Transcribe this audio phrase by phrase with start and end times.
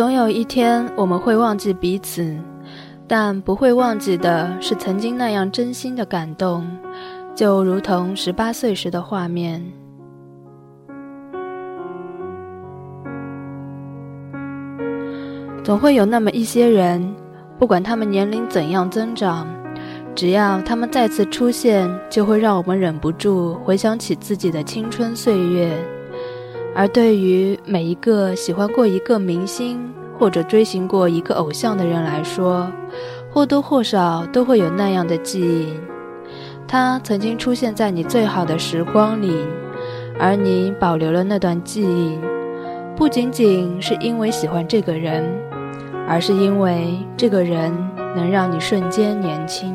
[0.00, 2.34] 总有一天我们会忘记彼此，
[3.06, 6.66] 但不会忘记的是曾经那样真心的感动，
[7.34, 9.62] 就如同十八岁时的画面。
[15.62, 17.14] 总会有那么一些人，
[17.58, 19.46] 不管他们年龄怎样增长，
[20.14, 25.70] 只要他们再次出现，就会让我们忍不住回想起自己的青春岁月。
[26.72, 32.70] 而对于每一个喜欢过一个明星或者追寻过一个偶像的人来说，
[33.32, 35.72] 或多或少都会有那样的记忆。
[36.68, 39.34] 他曾经出现在你最好的时光里，
[40.18, 42.18] 而你保留了那段记忆，
[42.94, 45.24] 不仅仅是因为喜欢这个人，
[46.06, 47.72] 而是因为这个人
[48.14, 49.74] 能让你瞬间年轻。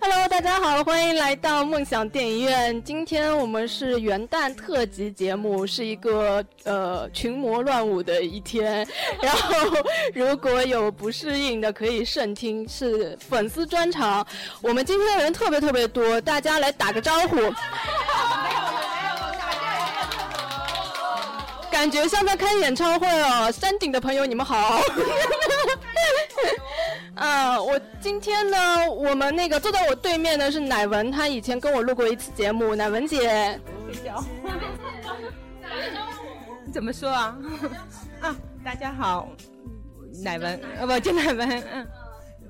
[0.00, 2.80] Hello，大家好，欢迎来到梦想电影院。
[2.84, 8.86] 今天我们是元旦特辑节目，是一个呃群魔乱舞的一天。
[9.20, 9.56] 然后
[10.14, 14.24] 如果有不适应的，可以慎听，是粉丝专场。
[14.62, 17.36] 我们今天人特别特别多，大家来打个招呼。
[21.72, 23.50] 感觉像在开演唱会哦！
[23.50, 24.80] 山顶的朋友，你们好。
[27.20, 32.74] 啊，我今天呢，我们那个坐在我对面的是乃文，他以前跟我录过一次节目。
[32.74, 33.60] 乃文姐，
[36.72, 37.36] 怎么说啊？
[38.22, 39.28] 啊，大家好，
[40.24, 41.62] 乃文，呃，不，叫乃文。
[41.74, 41.86] 嗯，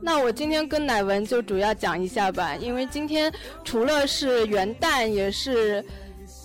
[0.00, 3.32] 那我今天跟乃文就主要讲一下吧，因为今天
[3.64, 5.84] 除了是元旦，也是。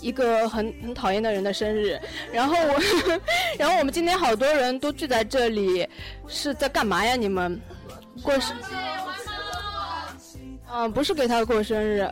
[0.02, 2.00] 一个很很讨厌的人的生日，
[2.32, 2.80] 然后我，
[3.58, 5.88] 然后我们今天好多人都聚在这里，
[6.28, 7.16] 是在干嘛呀？
[7.16, 7.60] 你们
[8.22, 8.56] 过生？
[10.72, 12.10] 嗯，不是给他过生日，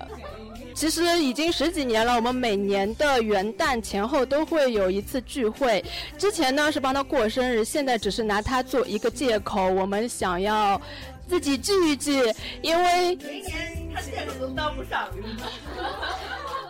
[0.73, 2.15] 其实已经十几年了。
[2.15, 5.83] 我们每年的元旦前后都会有一次聚会，
[6.17, 9.69] 之前呢是帮他过生日，现在只是拿他做一个借口。
[9.69, 10.79] 我们想要
[11.27, 15.09] 自己聚一聚，因为每年他借口都当不上。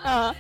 [0.03, 0.35] 嗯。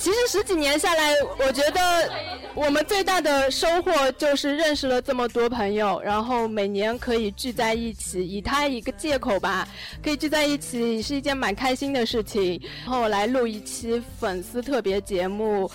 [0.00, 2.10] 其实十几年下来，我觉得
[2.54, 9.68] 我们最大的收获就是认识了这么多朋友，然后每年可以聚在一起，以他一个借口吧，
[10.02, 12.58] 可以聚在一起是一件蛮开心的事情。
[12.86, 15.70] 然后来录一期粉丝特别节目，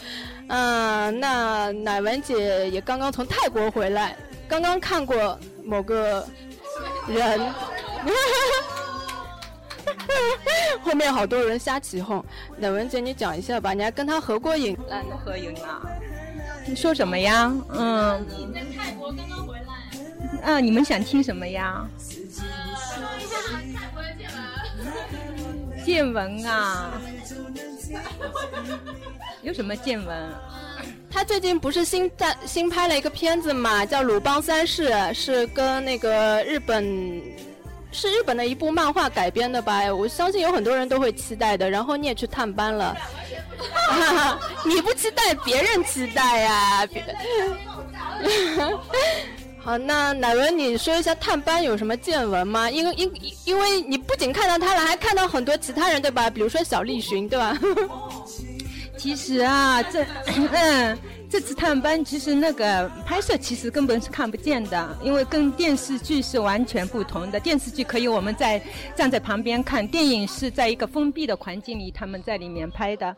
[0.48, 6.28] 嗯，那乃文姐也刚刚从泰国回来，刚刚看过某个
[7.08, 7.40] 人。
[7.40, 7.54] 哈
[8.06, 8.85] 哈哈
[10.84, 12.24] 后面好多人瞎起哄，
[12.58, 15.82] 乃文姐你讲一下吧，你还跟他合过影，来合影啊？
[16.68, 17.54] 你说什么呀？
[17.70, 18.26] 嗯。
[18.30, 19.74] 你在泰国刚刚回来。
[20.44, 21.88] 嗯，你们想听什么呀？
[22.00, 22.14] 说
[23.20, 23.36] 一下
[23.78, 24.30] 泰国的见
[25.76, 25.86] 闻。
[25.86, 27.02] 见闻啊？
[29.42, 30.30] 有什么见闻？
[31.10, 37.22] 他最近不是新在新拍了一个片子嘛，叫《鲁邦三世》，是跟那个日本。
[37.96, 39.92] 是日本的一部漫画改编的吧？
[39.94, 41.70] 我相信有很多人都会期待的。
[41.70, 42.96] 然后你也去探班了，
[44.68, 46.88] 你不期待，别人期待呀。
[49.64, 52.70] 好，那乃文，你说一下探班有什么见闻吗？
[52.70, 53.12] 因为因
[53.46, 56.30] 因为你不仅看到他了，还看到很多其他人，对吧？
[56.30, 57.58] 比如说小栗旬，对吧？
[58.98, 60.98] 其实啊，这嗯。
[61.36, 67.38] 这次探班其实那个拍摄其实根本是看不见的，因为跟电视剧是完全不同的。
[67.38, 68.58] 电视剧可以我们在
[68.96, 73.14] 站在旁边看，电影是在一个封闭的环境里，他们在里面拍的。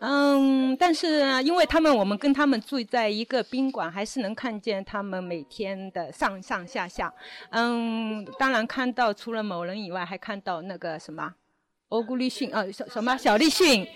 [0.00, 7.10] 嗯，但是因为他们我们跟他们住在一个宾馆，还是能看见他们每天的上上下下。
[7.52, 11.32] 嗯，当然看到除了某人以外，还看到那个什么。
[11.88, 13.86] 欧古丽逊，呃，什什么小丽逊，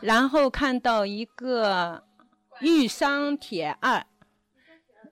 [0.00, 2.02] 然后看到一个
[2.60, 4.02] 玉商铁二，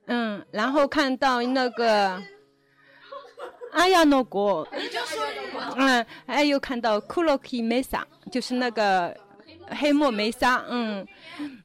[0.07, 2.23] 嗯，然后看到那个
[3.73, 4.67] 阿亚诺国，
[5.77, 9.17] 嗯，还有看到库洛基梅萨，就是那个
[9.69, 11.07] 黑墨梅沙，嗯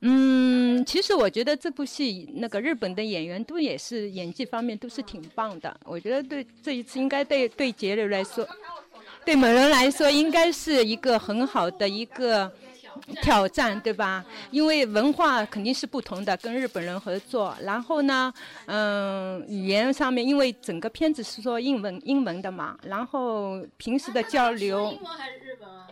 [0.02, 8.48] 嗯，其实我觉得这部戏那个日本的演员都也是演技方面都是挺棒的，我觉得对这一次应该对对杰瑞来说。
[9.26, 12.52] 对某人来说，应该是一个很好的一个
[13.22, 14.24] 挑战，对吧？
[14.52, 17.56] 因为文化肯定是不同的，跟日本人合作。
[17.62, 18.34] 然后呢，
[18.66, 22.78] 嗯，语言上面，因为整个片子是说英文，英文的嘛。
[22.84, 25.88] 然后平时的交流，英文还是日本啊？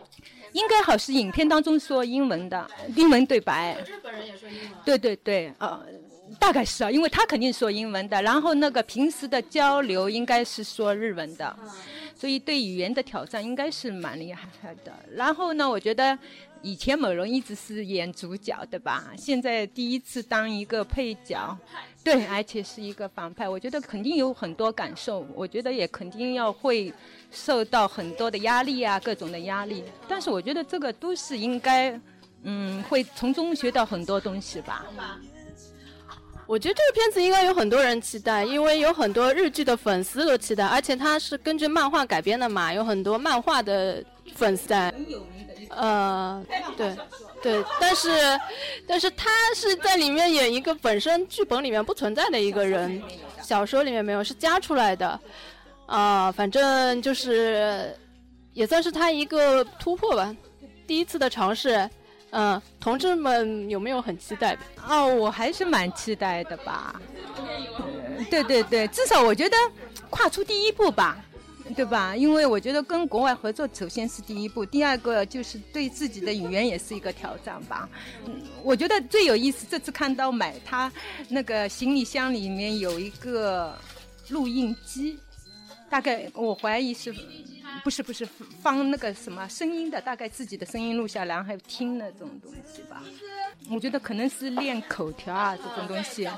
[0.52, 2.66] 应该好是影片当中说英文的，
[2.96, 3.76] 英文对白。
[3.86, 4.70] 日本人也说英文。
[4.84, 5.80] 对对对，呃，
[6.38, 8.22] 大概是啊，因为他肯定说英文的。
[8.22, 11.56] 然后那个平时的交流应该是说日文的。
[12.16, 14.48] 所以对语言的挑战应该是蛮厉害
[14.84, 14.92] 的。
[15.14, 16.18] 然后呢，我觉得
[16.62, 19.12] 以前某人一直是演主角，对吧？
[19.16, 21.56] 现在第一次当一个配角，
[22.02, 25.26] 对，而且是一个反派，我觉得肯定有很多感受。
[25.34, 26.92] 我觉得也肯定要会
[27.30, 29.84] 受到很多的压力啊，各种的压力。
[30.08, 32.00] 但是我觉得这个都是应该，
[32.42, 34.84] 嗯，会从中学到很多东西吧。
[36.46, 44.02] 我觉得这个片子应该有很多人期待，因为有很多日剧的粉丝都期待，而且它是根据漫画改编的嘛，有很多漫画的
[44.34, 44.92] 粉丝在。
[45.70, 46.44] 呃，
[46.76, 46.96] 对，
[47.42, 48.10] 对，但是，
[48.86, 53.02] 但是他是在里面演一个本身剧本里面不存在的一个人，
[53.42, 55.18] 小说里面没有，是加出来的。
[55.86, 57.96] 啊，反正就是，
[58.52, 60.36] 也算是他一个突破吧，
[60.86, 61.88] 第一次的尝试。
[62.30, 64.54] 嗯，同志们有没有很期待？
[64.86, 67.00] 哦，我还是蛮期待的吧。
[68.28, 69.56] 对对对，至少我觉得
[70.10, 71.16] 跨出第一步吧，
[71.74, 72.16] 对吧？
[72.16, 77.88] 因为我觉得跟国外合作首先是第一步，第二个就是对自己的语言也是一个挑战吧。
[78.26, 80.92] 嗯我觉得最有意思，这次看到买他
[81.28, 83.76] 那个行李箱里面有一个
[84.28, 85.18] 录音机，
[85.88, 87.14] 大概我怀疑是。
[87.84, 88.26] 不是不是
[88.60, 93.02] 放那个什么声音的，大概自己的声音录下来，还有听那种东西吧。
[93.70, 96.28] 我觉得可能是练口条啊，这种东西。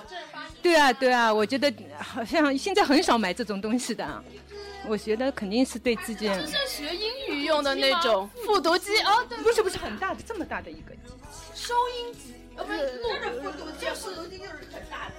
[0.61, 4.25] 对啊对啊，我觉得好像现在很少买这种东西的。
[4.91, 6.27] 我觉得肯定是对自己。
[6.27, 11.15] 就像学英语用的那种 复读机哦，不是不是很大的，这么大的一个机器。
[11.55, 13.01] 收音机，呃不是，
[13.41, 15.15] 复读机，复读机就是很大的。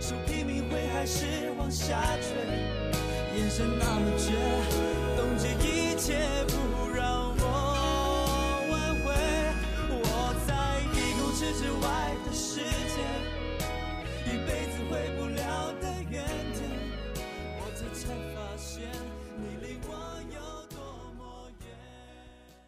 [0.00, 1.24] 手拼命挥还是
[1.56, 2.28] 往下坠，
[3.38, 4.32] 眼神那么绝，
[5.16, 6.18] 冻结一切
[6.48, 6.52] 不
[6.92, 7.42] 让我
[8.68, 9.06] 挽回。
[10.02, 10.04] 我
[10.46, 10.50] 在
[10.92, 11.86] 一公尺之外
[12.26, 12.60] 的世
[12.92, 12.94] 界，
[14.26, 14.71] 一辈子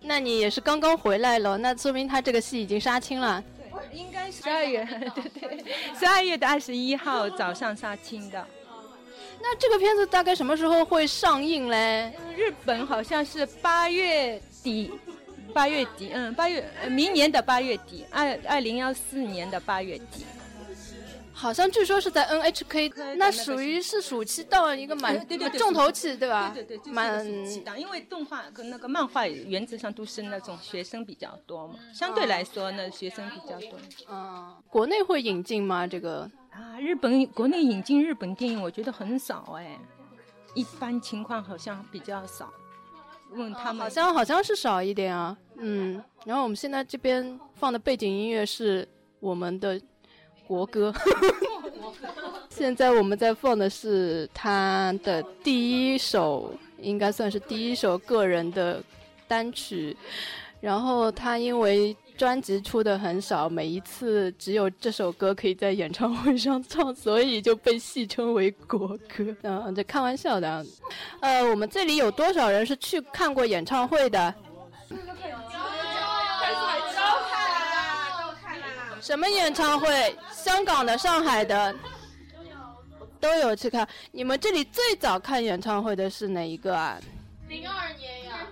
[0.07, 3.43] 那你也是刚刚回来了，那说明他这个戏已经杀青了。
[3.73, 4.85] 对应该十二月，
[5.15, 5.65] 对 对，
[5.99, 8.47] 十二月的二十一号早上杀青的。
[9.41, 12.13] 那这个片子大概什么时候会上映嘞？
[12.37, 14.93] 日本好像是八月底，
[15.53, 20.25] 八月底，嗯，八月，明年的八月底，二二零幺四年的八月底。
[21.45, 26.51] 好像据说是在 NHK，那属于是暑期档一个蛮重头戏，对吧？
[26.55, 33.79] 对对对，蛮暑期档，因为动画跟那个漫画原则上都是那种学生比较多嘛，相对来说呢，学生比较多。
[34.09, 35.87] 嗯，国内会引进吗？
[35.87, 39.79] 这个啊，日本国内引进日本电影，我觉得很少哎，
[40.55, 42.51] 一般情况好像比较少。
[43.33, 45.37] 问他们，好像好像是少一点啊。
[45.57, 48.89] 嗯，然后我们现在这边放的背景音乐是
[49.21, 49.79] 我们的。
[50.47, 50.93] 国歌，
[52.51, 58.83] 现在我们在放的是他的第一首，应该算是第一首个人的
[59.27, 59.97] 单曲。
[60.61, 69.37] 然后他因为专辑出的很少，每一次只有这首歌可以在演唱会上唱， 所以就被戏称为国歌。
[69.43, 70.65] 嗯，这开玩笑的。
[71.21, 74.35] 呃，我们这里有多少人是去看过演唱会的？
[79.05, 80.17] 什么演唱会？
[80.33, 81.75] 香港的、上海的
[83.21, 83.87] 都有去看。
[84.11, 86.99] 你们这里最早看演唱会的是哪一个啊？
[87.47, 88.49] 零二年呀，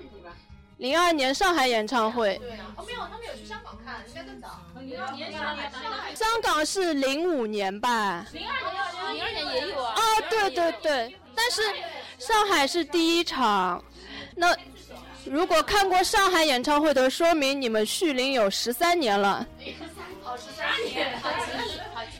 [0.76, 2.36] 零二年上海演唱会。
[2.36, 4.60] 对啊哦，没有，他们有去香港看，应该更早。
[4.78, 8.26] 零二年上海，香港是零五年吧？
[8.34, 9.94] 零二年，零二年也有啊。
[9.96, 11.62] 哦，对对对，但是
[12.18, 13.82] 上海是第一场。
[14.36, 14.54] 那
[15.24, 19.46] 如果看过上海演唱会的，说明你们续龄有十三年了。
[20.24, 21.12] 哦，十三年。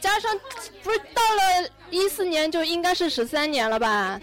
[0.01, 0.39] 加上
[0.83, 4.21] 不是到了一四年就应该是十三年了吧？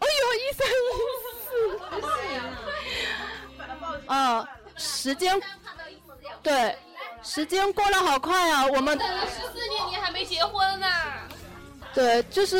[0.00, 0.70] 哎呦，一三一
[1.44, 1.48] 四。
[4.06, 5.40] 哦，时间，
[6.42, 6.74] 对，
[7.22, 8.66] 时间过得好快啊！
[8.66, 10.86] 我们等了十四年，你还没结婚呢。
[11.94, 12.58] 对，就是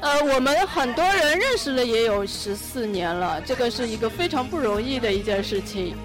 [0.00, 5.96] 呃，我们很多人认识了也有十四年了，这个是一个非常不容易的一件事情。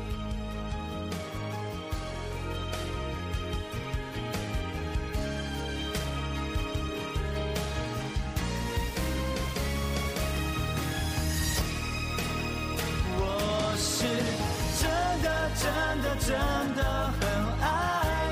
[15.56, 15.64] 真
[16.02, 16.30] 的真
[16.76, 16.80] 的
[17.20, 17.22] 很
[17.62, 17.66] 爱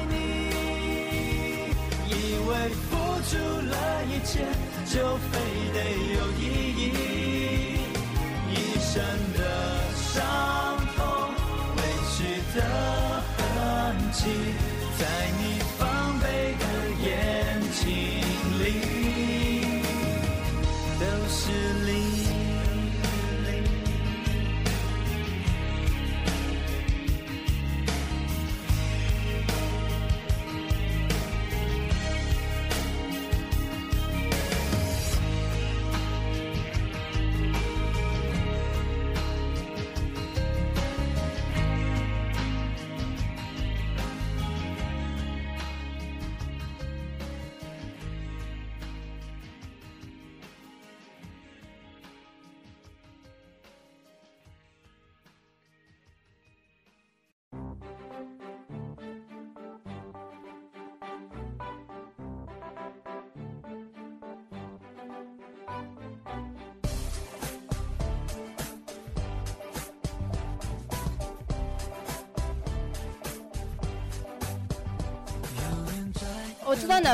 [0.10, 0.14] 你，
[2.08, 2.12] 以
[2.48, 2.50] 为
[2.90, 2.92] 付
[3.30, 3.32] 出
[3.70, 3.74] 了
[4.06, 4.32] 一切
[4.86, 5.32] 就非
[5.74, 5.78] 得
[6.14, 6.42] 有意
[6.78, 6.82] 义，
[8.50, 8.92] 一身
[9.38, 9.40] 的
[9.96, 10.20] 伤
[10.96, 11.00] 痛，
[11.78, 11.80] 委
[12.12, 12.18] 屈
[12.56, 12.60] 的
[13.38, 13.40] 痕
[14.12, 14.20] 迹，
[15.00, 15.02] 在
[15.38, 15.42] 你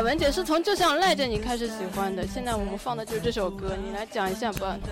[0.01, 4.77] 文姐是从《就像赖着你》开始喜欢的，现在我们放的就是这首歌，你来讲一下吧。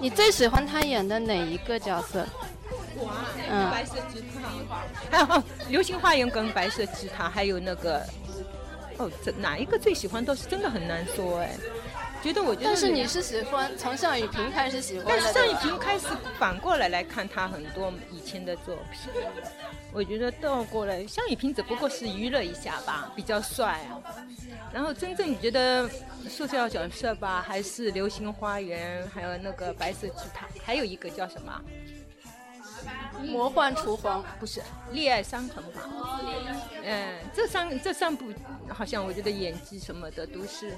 [0.00, 2.26] 你最喜欢他演的哪一个角色？
[3.50, 4.48] 嗯白色吉他，
[5.10, 5.26] 还有
[5.68, 8.04] 《流星花园》跟白色吉他，还有那个，
[8.98, 11.50] 哦，这哪一个最喜欢倒是真的很难说哎。
[12.22, 16.06] 觉得我觉得，但是你是喜欢从向雨萍开始喜欢的，但是向雨萍开始
[16.38, 19.12] 反过来来看他很多以前的作品，
[19.92, 24.00] 我觉得倒过来，向雨萍只不过是娱乐一下吧，比较帅啊。
[24.72, 25.90] 然后真正你觉得
[26.28, 31.60] 塑造角色吧，还是《流星花园》，还有那个白色吉他，还有一个叫什么？
[33.22, 34.62] 魔幻厨房不是？
[34.92, 36.20] 恋爱伤痕吧。
[36.82, 38.32] 嗯，这三这三部
[38.68, 40.72] 好像我觉得演技什么的都是。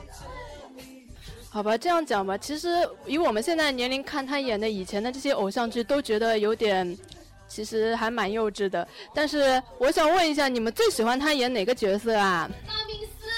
[1.50, 2.68] 好吧，这样讲吧，其实
[3.06, 6.98] 以我们现在年龄看他演的以前的这些偶像剧，都觉得有点，
[7.46, 8.86] 其实还蛮幼稚的。
[9.14, 12.50] 但是我想问一下，你们最喜欢他演哪个角色啊？
[12.66, 13.28] 道明寺，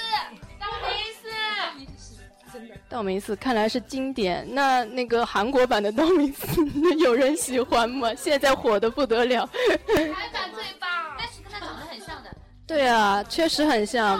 [0.58, 1.28] 道明寺。
[2.88, 4.46] 道明寺看来是经典。
[4.48, 6.46] 那那个韩国版的道明寺
[6.96, 8.14] 有人喜欢吗？
[8.14, 9.46] 现在火的不得了。
[9.86, 10.88] 韩版最棒，
[11.18, 12.30] 但是跟他长得很像的。
[12.66, 14.18] 对啊，确实很像。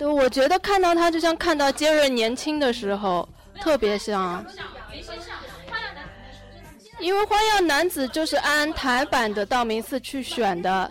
[0.00, 3.28] 对，我觉得看到他就像看到杰瑞年轻的时候，
[3.60, 4.42] 特别像。
[6.98, 10.90] 因为《花样男子》就是按台版的道明寺去选的。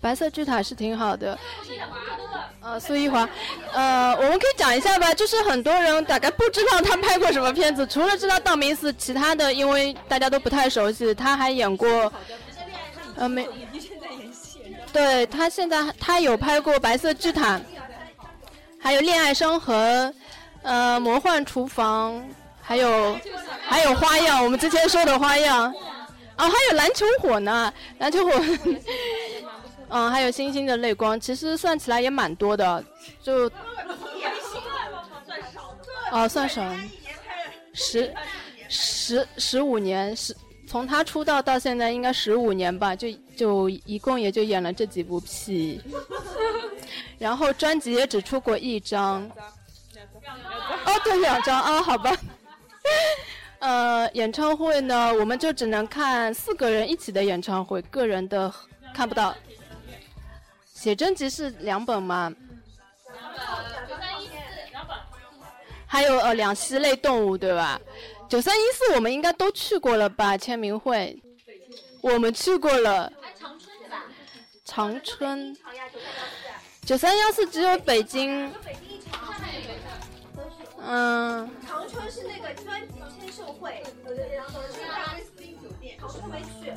[0.00, 1.36] 白色巨塔是挺好的，
[2.60, 3.28] 呃，苏一华，
[3.72, 12.12] 呃，我们可以讲一下吧，就是很多人大概不知道他拍过什么片子，除了知道道明寺，其他的因为大家都不太熟悉，他还演过，
[13.16, 13.48] 呃，没，
[14.94, 17.58] 对他现在他有拍过《白色巨塔》，
[18.80, 20.08] 还有《恋爱伤痕》，
[20.62, 22.14] 呃，《魔幻厨房》，
[22.62, 23.18] 还有
[23.66, 25.74] 还有花样，我们之前说的花样，
[26.38, 28.32] 哦，还有篮球火呢，篮球火，
[29.88, 32.84] 嗯， 还有星星的泪光，其实算起来也蛮多的，
[33.20, 33.50] 就，
[36.12, 36.62] 哦，算少，
[37.72, 38.14] 十
[38.68, 40.32] 十十五年，十
[40.66, 45.80] 从他出道到现在应该十五年吧，就就一共也就演了这几部戏，
[47.18, 49.22] 然后专辑也只出过一张。
[50.86, 52.16] 哦，对，两张啊，好吧。
[53.60, 58.52] 呃，演唱会呢，我们就只能看四个人一起的演唱会，个人的
[58.94, 59.34] 看不到。
[60.72, 62.32] 写真集是两本吗？
[65.86, 67.80] 还有呃，两栖类动物对吧？
[68.28, 70.36] 九三一四我们应该都去过了吧？
[70.36, 71.22] 签名会，
[72.00, 73.12] 我们去过了。
[73.22, 74.04] 哎，长春是吧？
[74.64, 75.56] 长春。
[76.84, 78.52] 九三幺四只有北京。
[80.80, 81.48] 嗯。
[81.66, 83.82] 长春是那个专辑签售会，
[84.34, 86.72] 然后去大威斯汀酒店，我都没去。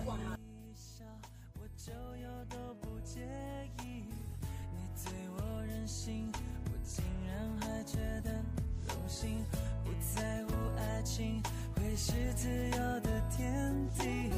[9.07, 9.41] 心
[9.85, 11.41] 不在乎爱情
[11.75, 14.29] 会是自由的天地，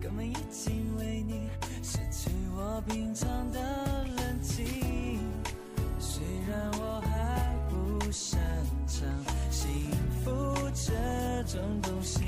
[0.00, 1.48] 哥们已经为你
[1.82, 3.60] 失去我平常的
[4.16, 4.64] 冷静。
[5.98, 8.40] 虽然我还不擅
[8.86, 9.08] 长
[9.50, 9.68] 幸
[10.22, 10.30] 福
[10.72, 10.92] 这
[11.44, 12.20] 种东西，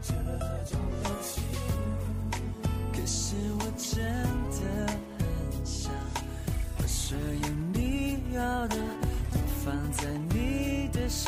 [0.00, 1.42] 这种东西，
[2.92, 4.02] 可是我真
[4.50, 4.86] 的
[5.18, 5.92] 很想
[6.78, 8.76] 把所有你要的
[9.30, 10.08] 都放在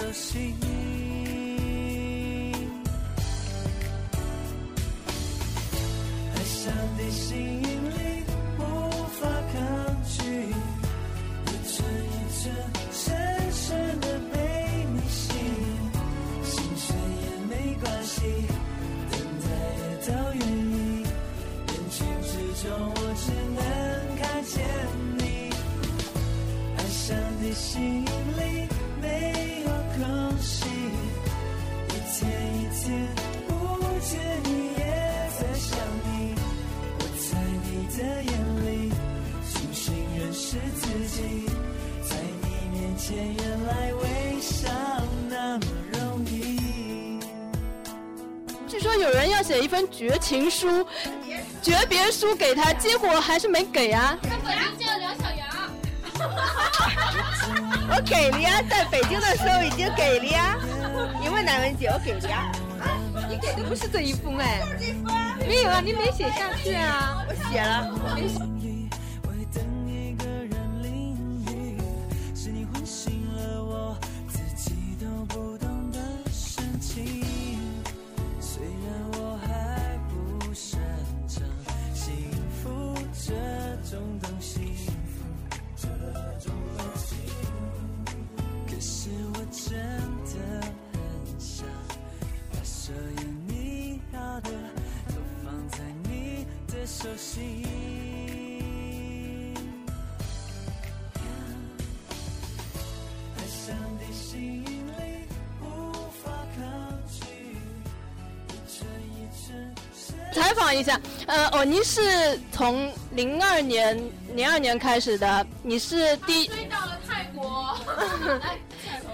[0.03, 0.53] 的心。
[6.35, 8.25] 爱上的吸引力
[8.59, 8.61] 无
[9.21, 9.57] 法抗
[10.03, 10.19] 拒，
[11.47, 11.73] 一寸
[12.05, 12.43] 一寸
[12.91, 13.01] 深
[13.53, 14.35] 深的被
[14.93, 15.41] 你吸引，
[16.45, 16.85] 心碎
[17.23, 18.19] 也没关系，
[19.09, 19.47] 等待
[19.79, 21.07] 也都愿意。
[21.69, 22.33] 人群之
[22.67, 23.61] 中我只能
[24.19, 24.53] 看见
[25.17, 25.23] 你，
[26.77, 28.69] 爱上的吸引力
[37.99, 38.33] 的眼
[38.65, 38.93] 里
[39.53, 41.47] 重新认识自己，
[42.03, 44.71] 在你面前原来微笑
[45.29, 47.21] 那么容易。
[48.67, 50.87] 据说有人要写一封绝情书、
[51.61, 54.19] 诀别书给他，结果还是没给啊。
[54.23, 55.47] 他本名叫梁小杨。
[57.91, 60.57] 我给了呀，在北京的时候已经给了呀。
[61.21, 62.51] 你问南文姐，我给了呀。
[63.29, 64.63] 你给的不是这一封哎，
[65.47, 67.25] 没有啊，你没写下去啊。
[67.29, 67.91] 我写了。
[68.15, 68.39] 没写
[97.03, 97.65] 手心。
[103.37, 105.27] 爱上的吸引力
[105.61, 106.63] 无法抗
[107.11, 107.27] 拒，
[108.47, 114.01] 一寸一寸深采访一下，呃，哦，您是从零二年
[114.37, 117.77] 零二年开始的，你是第追到了泰国。
[118.29, 119.09] 来，下头。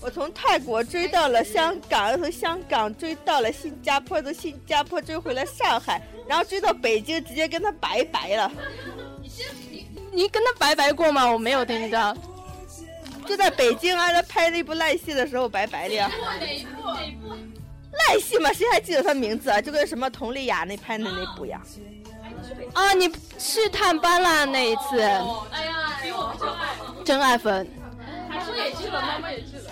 [0.00, 6.00] 我从泰国追到了香港，又从香港追到了新加坡，从新加坡追回了上海，
[6.32, 8.50] 然后追到北京，直接跟他拜拜了。
[10.10, 11.30] 你跟他拜拜过吗？
[11.30, 12.16] 我没有听到。
[13.26, 16.10] 就在北京啊，他拍那部烂戏的时候拜拜的呀。
[16.40, 16.86] 哪一部？
[16.86, 17.28] 哪一部？
[18.08, 19.60] 烂戏嘛，谁还记得他名字啊？
[19.60, 21.60] 就跟什么佟丽娅那拍的那部呀。
[22.72, 27.04] 啊，你去探班啦那一次，哎呀，比我们真爱。
[27.04, 27.68] 真爱粉。
[28.30, 29.70] 他是也去了，妈妈也去了。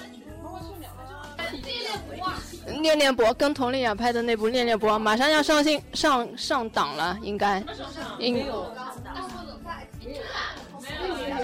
[2.83, 7.63] 恋恋博跟佟丽娅拍的那部《恋恋不忘》马上要上新上上档了，应该。
[8.19, 8.47] 应。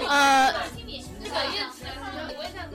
[0.07, 0.53] 呃，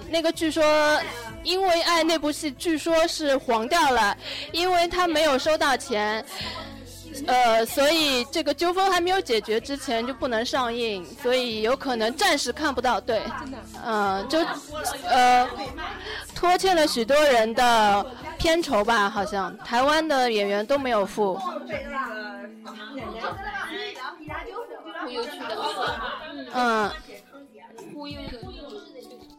[0.09, 0.63] 那个据说
[1.43, 4.17] 《因为爱》那部戏据说是黄掉了，
[4.53, 6.25] 因为他没有收到钱，
[7.27, 13.01] 呃，所以这个纠纷还没有解决之前就不能上映，所以有可能暂时看不到。
[13.01, 13.23] 对，
[13.85, 14.39] 嗯、就
[15.05, 15.49] 呃
[16.35, 18.07] 拖欠了许多人的
[18.39, 21.35] 片酬吧，好像台湾的演员都没有付。
[21.35, 21.51] 忽
[25.11, 25.57] 悠去的。
[26.55, 26.91] 嗯，
[27.95, 28.39] 忽悠的。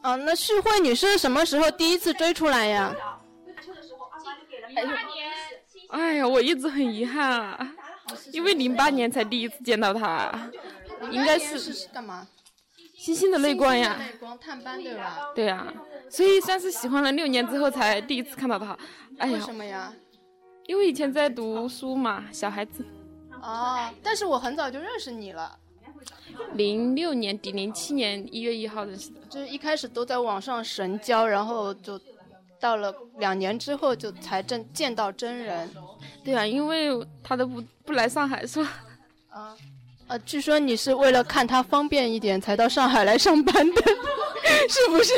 [0.04, 2.94] 哦，那旭慧你是什么时候第一次追出来呀？
[4.70, 4.94] 零八年。
[5.94, 7.74] 哎呀，我一直很遗憾啊，
[8.32, 10.50] 因为零八年才第一次见到他，
[11.12, 12.28] 应该是干嘛？
[12.98, 13.96] 星星的泪光呀。
[14.00, 15.20] 泪光探班对吧？
[15.36, 15.72] 对呀、
[16.10, 18.76] 所以算是喜欢了六年之后才第一次看到他。
[19.20, 19.94] 哎为，什么呀？
[20.66, 22.84] 因为以前在读书嘛，小孩子。
[23.42, 25.60] 哦，但是我很早就认识你了。
[26.54, 29.20] 零六年底，零七年一月一号认识的。
[29.30, 32.00] 就是一开始都在网上神交，然后就
[32.64, 35.70] 到了两年之后就才正见到真人。
[36.24, 36.90] 对啊，因为
[37.22, 38.72] 他都不不来上海是吧？
[39.28, 39.54] 啊，
[40.08, 43.82] 呃，据说你是为了看他方便一点才到上海来上班的，
[44.70, 45.14] 是不是？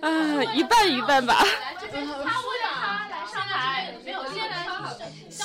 [0.00, 1.36] 啊，一半一半吧。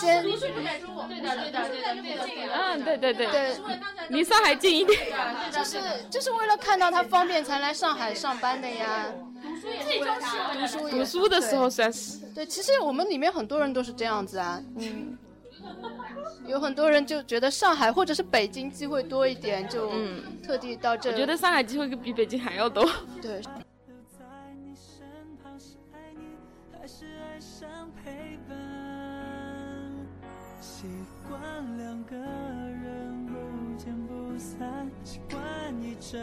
[0.04, 2.54] 先对的，对的，对的，对的，对的，对的。
[2.54, 3.56] 嗯，对对对，对，
[4.10, 5.00] 离上海近一点。
[5.52, 5.78] 就是
[6.10, 9.06] 就是为了看到他方便才来上海上班的呀。
[9.42, 12.20] 读书读书的时候算是。
[12.36, 14.62] 对，其实我们里面很多人都是这样子啊。
[14.78, 15.18] 嗯。
[16.46, 19.90] 有很多人就觉得上海或者是北京机会多一点，就
[20.46, 21.10] 特地到这。
[21.10, 22.86] 我觉得上海机会比北京还要多。
[23.22, 23.42] 对。
[31.78, 33.34] 两个人不
[33.78, 35.40] 见不散，习惯
[35.82, 36.20] 一睁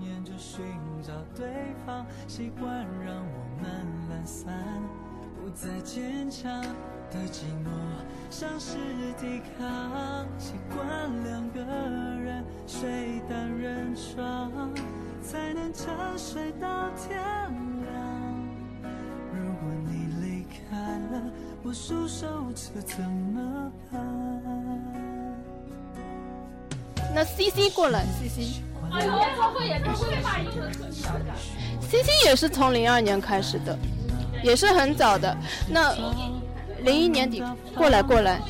[0.00, 0.64] 眼就寻
[1.02, 1.46] 找对
[1.86, 4.52] 方，习惯让我们懒散，
[5.34, 6.60] 不再坚强
[7.10, 7.70] 的寂寞
[8.30, 8.76] 像是
[9.20, 11.60] 抵抗，习惯两个
[12.20, 14.72] 人睡单人床，
[15.22, 17.92] 才能沉睡到天亮。
[19.32, 24.71] 如果你离开了，我束手这怎么办？
[27.14, 28.62] 那 C C 过来，C C。
[28.90, 31.34] 哎呦，演唱会演唱会发音的特小点。
[31.80, 33.78] C C 也是从零二年开始的，
[34.42, 35.36] 也是很早的。
[35.68, 35.94] 那
[36.80, 37.42] 零一年底
[37.74, 38.40] 过来过来，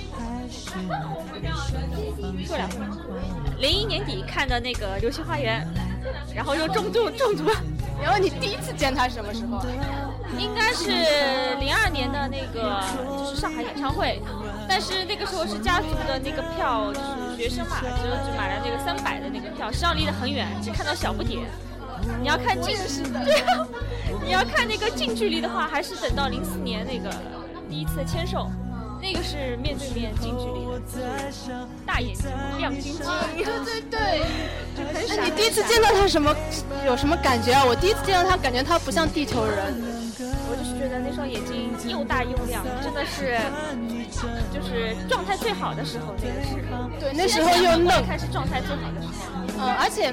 [2.48, 2.68] 过来。
[3.58, 5.66] 零一年底看的那个《流星花园》，
[6.34, 7.44] 然后又中毒中毒。
[8.02, 9.64] 然后你第一次见他什么时候？
[10.38, 10.88] 应该是
[11.60, 12.82] 零二年的那个，
[13.18, 14.20] 就是上海演唱会。
[14.68, 21.42] 但是那个时候是家族的那个票，就是学生嘛，只有只买了那个三百的那个票，实际上离得很远，只看到小不点。
[22.20, 23.66] 你要看近视，对啊，
[24.24, 27.14] 你要看那个近距离的话，还是等到零四年那个
[27.68, 28.50] 第一次签售，
[29.02, 30.78] 那个是面对面近距离的，
[31.84, 33.02] 大眼睛，亮晶晶。
[33.36, 34.22] 对对对。
[35.08, 36.32] 那你第一次见到他什么
[36.86, 37.64] 有什么感觉啊？
[37.64, 39.74] 我第一次见到他，感觉他不像地球人。
[40.48, 43.40] 我就是觉得那双眼睛又大又亮，真的是，
[44.54, 46.62] 就是状态最好的时候，那个是。
[47.00, 48.06] 对，那时候又嫩。
[48.06, 49.31] 开始状态最好的时候。
[49.62, 50.12] 嗯，而且，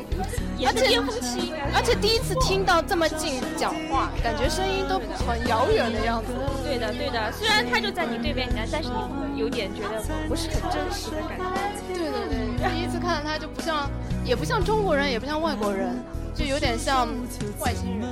[0.65, 6.31] 而且巅峰期，而且第一次听到这么近讲话，感觉声音都很遥远的样子。
[6.63, 7.31] 对的，对的。
[7.31, 11.45] 虽然他就在你对面，但是你有点觉得不是很真实的感觉。
[11.87, 13.89] 对对对，第一次看到他就不像，
[14.23, 15.97] 也不像中国人，也不像外国人，
[16.35, 17.07] 就有点像
[17.59, 18.07] 外星人。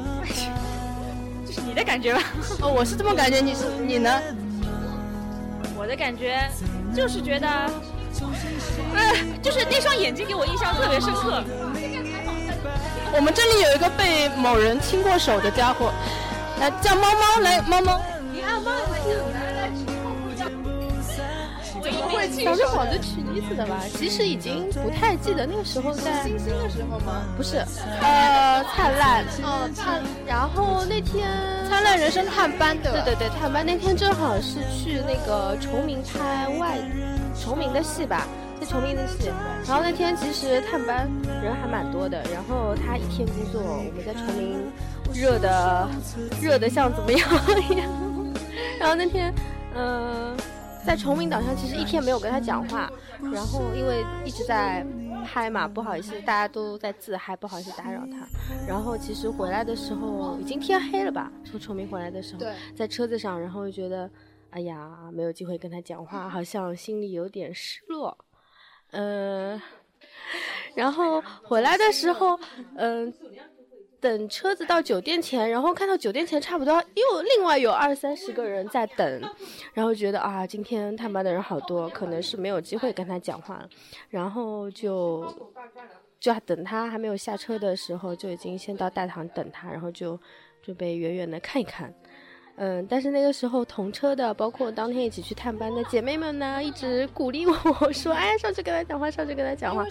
[1.45, 2.21] 这是你的感觉吧？
[2.61, 4.09] 哦，我是这么感觉，你是你呢？
[5.77, 6.49] 我的感觉
[6.95, 7.47] 就是觉得。
[8.95, 11.43] 呃，就是那双眼睛给我印象特别深刻。
[13.13, 15.91] 我们这里有一个被某人亲过手的家伙，
[16.59, 18.01] 来叫猫猫来，猫猫。
[18.31, 18.71] 你按猫
[21.81, 23.79] 怎么会亲小时候是去妮子的吧？
[23.97, 27.23] 其实已经不太记得那个时候在星星的时候吗？
[27.37, 27.63] 不是，
[28.01, 29.23] 呃，灿烂。
[29.43, 30.03] 哦，灿。
[30.25, 31.29] 然后那天
[31.69, 32.91] 灿烂人生探班的。
[32.91, 36.77] 对对对，探班那天正好是去那个崇明拍外。
[37.39, 38.27] 崇明的戏吧，
[38.59, 39.29] 在崇明的戏，
[39.67, 41.09] 然后那天其实探班
[41.41, 44.71] 人还蛮多的，然后他一天工作，我们在崇明
[45.13, 45.87] 热的
[46.41, 47.19] 热的像怎么样
[47.69, 47.89] 一样，
[48.79, 49.33] 然后那天
[49.75, 50.37] 嗯、呃，
[50.85, 52.91] 在崇明岛上其实一天没有跟他讲话，
[53.33, 54.85] 然后因为一直在
[55.25, 58.27] 拍嘛，不好意思，大家都在自嗨，不好意思打扰他，
[58.67, 62.41] 然后其实回来的时候已经天黑了吧，从崇明回来的时候，
[62.75, 64.09] 在车子上，然后就觉得。
[64.57, 68.17] 哎呀，没有机会跟他讲话，好像心里有点失落。
[68.89, 69.61] 嗯、呃，
[70.73, 72.35] 然后回来的时候，
[72.75, 73.43] 嗯、呃，
[73.99, 79.21] 等车子到酒店前，然后看到酒店前差不多又另外有二三十个人在等，
[79.75, 83.69] 然后觉得啊，今天探班的人好多，可能是没有机会跟他讲话了，
[84.09, 85.51] 然后就
[86.19, 90.19] 就等他还没有下车的时候，就已经先到大堂等他，然后就
[90.63, 91.93] 准备远远的看一看。
[92.59, 97.53] 嗯，但是那个时候同车的，包括当天一起去探班的姐妹们呢，一直鼓励我
[97.93, 99.85] 说：“哎，上去跟他讲话，上去跟他讲话。”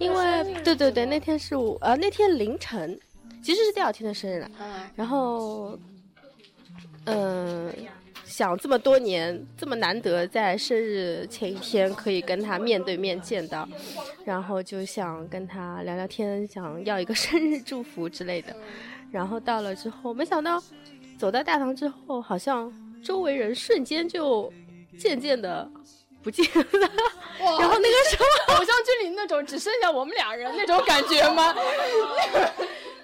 [0.00, 2.98] 因为对对对，那天是我呃那天凌晨，
[3.40, 4.50] 其实是第二天的生日了。
[4.96, 5.78] 然后，
[7.04, 7.72] 嗯，
[8.24, 13.68] 想这么多年这么难得在生日前一天可以跟他面对面见到，
[14.24, 18.52] 然后就想跟他聊聊天，想要一个 生日祝福之类的。
[19.12, 20.60] 然后到了之后，没想到。
[21.18, 22.72] 走到大堂之后，好像
[23.04, 24.52] 周围人瞬间就
[24.98, 25.68] 渐渐的
[26.22, 26.64] 不见了。
[27.58, 31.54] 然后那个时候，偶像剧里那种只剩下我们俩人那种感觉吗？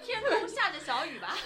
[0.05, 1.35] 天空下着小雨吧。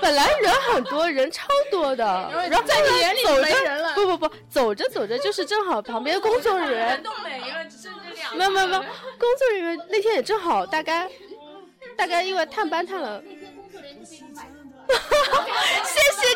[0.00, 2.04] 本来人很多人超多的，
[2.50, 3.94] 然后在你眼里走没人了。
[3.94, 8.36] 不不不，走着走着就是正好旁边工作人员人都没了，只剩这两。
[8.36, 8.80] 没有没有没有，
[9.18, 11.08] 工作人员那天也正好大概
[11.96, 13.22] 大概因为探班探了。
[14.04, 14.24] 谢谢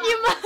[0.02, 0.30] 你们。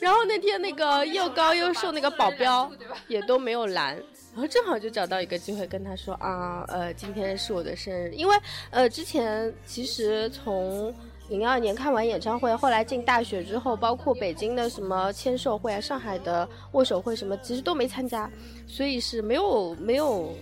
[0.00, 2.70] 然后那天那个又高又瘦那个保镖
[3.08, 3.96] 也都没有拦，
[4.34, 8.36] 然后正好就找到一个机会跟他说啊，呃，今天是我的生日，因为
[8.70, 10.94] 呃之前其实从
[11.28, 18.30] 零二年看完演唱会，后来进大学之后，包括北京的什么签售会啊、上海的握手会什么，其实都没参加，
[18.66, 20.34] 所以是没有没有。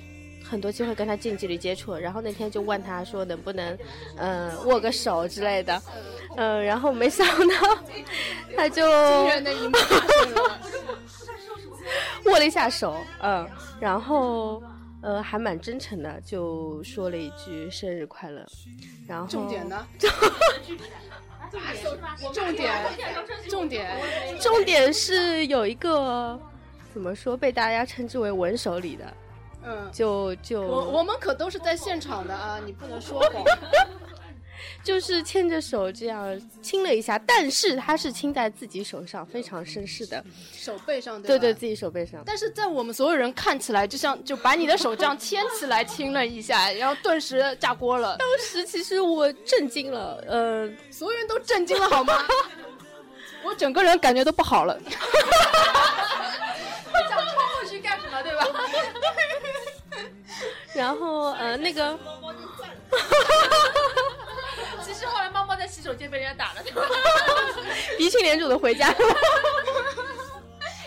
[0.52, 3.78] 很多机会跟他近距离接触，然后那天就问他说能不能，
[4.16, 5.82] 嗯，握个手之类的，
[6.36, 7.54] 嗯，然后没想到
[8.54, 8.86] 他就
[12.26, 13.48] 握了一下手，嗯，
[13.80, 14.62] 然后
[15.00, 18.46] 呃还蛮真诚的，就说了一句生日快乐，
[19.08, 19.86] 然后重点呢？
[22.34, 22.74] 重点
[23.48, 23.90] 重点
[24.38, 26.38] 重点是有一个
[26.92, 29.04] 怎么说被大家称之为文手礼的。
[29.64, 33.44] 嗯，就就我我们可都是在现场的啊，你不能说谎。
[34.84, 42.20] 就是牵着手这样亲了一下，但是他是亲在自己手上，非常绅士的手背上，对对，自己手背上。
[42.26, 48.16] 但是在我们所有人看起来，就像就把你的手这样牵起来亲了一下，然后顿时炸锅了。
[48.16, 52.14] 当时其实我震惊了，呃，所有人都震惊了好吗？
[53.44, 54.76] 我整个人感觉都不好了。
[57.08, 58.46] 想冲过去干什么，对吧？
[60.74, 61.98] 然后呃，那个，
[64.82, 66.62] 其实后来猫猫在洗手间被人家打了，
[67.98, 68.94] 鼻青脸肿的回家。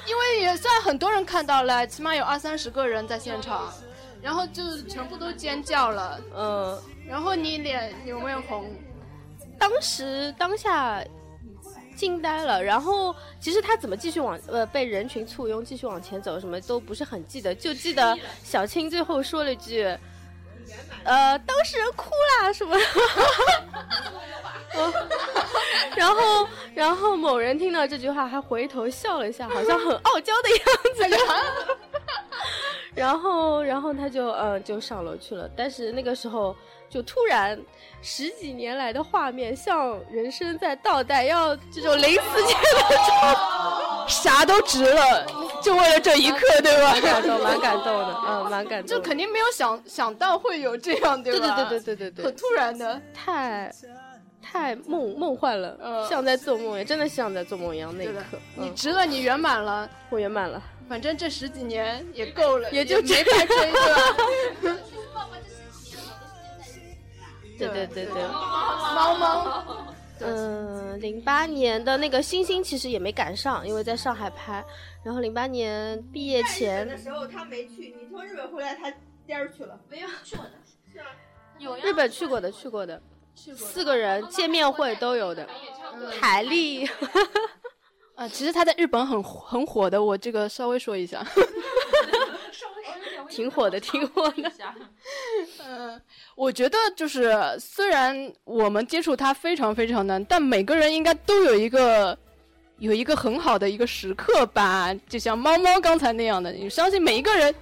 [0.08, 3.74] 因为也算很多人看到了，起码有二三十个人在现场，
[4.22, 8.72] 然后就全部都尖叫了，嗯，然后你脸有没有红？
[9.60, 11.04] 当时当下。
[11.96, 19.84] 惊呆了，然后其实他怎么继续往呃被人群簇拥继续往前走，什么都不是很记得，就记得小青最后说了一句，
[21.04, 22.12] 呃当事人哭
[22.44, 22.78] 了什么，
[25.96, 30.60] 然后然后某人听到这句话还回头笑了一下，好像很傲娇的样
[30.96, 31.18] 子，
[32.96, 36.56] 然后然后他就嗯就上楼去了，但是那个时候。
[36.88, 37.60] 就突然
[38.02, 45.26] 十几年来的画面，像人生在倒带，要这种临死前的状啥都值了，
[45.62, 46.94] 就为了这一刻，对吧？
[47.02, 48.88] 感动，蛮感动的，嗯，蛮感动。
[48.88, 51.56] 就肯定没有想想到会有这样，对吧？
[51.58, 53.70] 对对对对对对，很突然的，太
[54.46, 57.92] 太梦梦幻了，像在做梦，也真的像在做梦一样。
[57.98, 60.62] 那一刻，你值了，你圆满了，我圆满了。
[60.88, 63.56] 反正这十几年也够了，也就没白追，
[67.58, 67.68] 对吧？
[67.68, 69.66] 对对对对，猫猫。
[70.20, 74.64] 嗯，零八年的那个星星其实也没赶上，因为在上海拍。
[75.04, 78.94] 然后零八年毕业前的时候他没去，你从日本回来他
[79.26, 79.80] 颠儿去了。
[79.90, 80.52] 没有去过的，
[80.94, 81.08] 是啊，
[81.58, 83.02] 有日本去过的，去过的，
[83.36, 85.48] 四个人见面会都有的。
[86.20, 86.86] 台历，
[88.16, 91.26] 啊，其实他在日本很很火的，我这个稍微说一下。
[93.28, 94.52] 挺火的，挺火的。
[95.66, 96.02] 嗯，
[96.36, 102.18] 我觉得就是虽然我们接触他非常非常难，但每个人应该都有一个
[102.78, 104.94] 有一个很好的一个时刻吧。
[105.10, 107.54] 就像猫猫刚才那样的，你相信每一个人，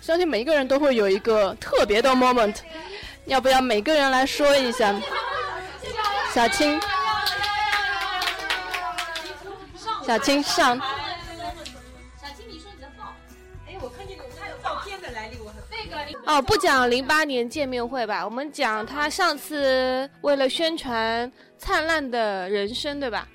[0.00, 2.56] 相信每一个人都会有一个特别的 moment。
[3.28, 4.94] 要不要每个人来说一下？
[6.34, 6.80] 小青，
[10.04, 10.80] 小青上。
[16.24, 23.28] 哦，不讲零八年见面会吧，我们讲他上次为了宣传《灿烂的人生》，对吧？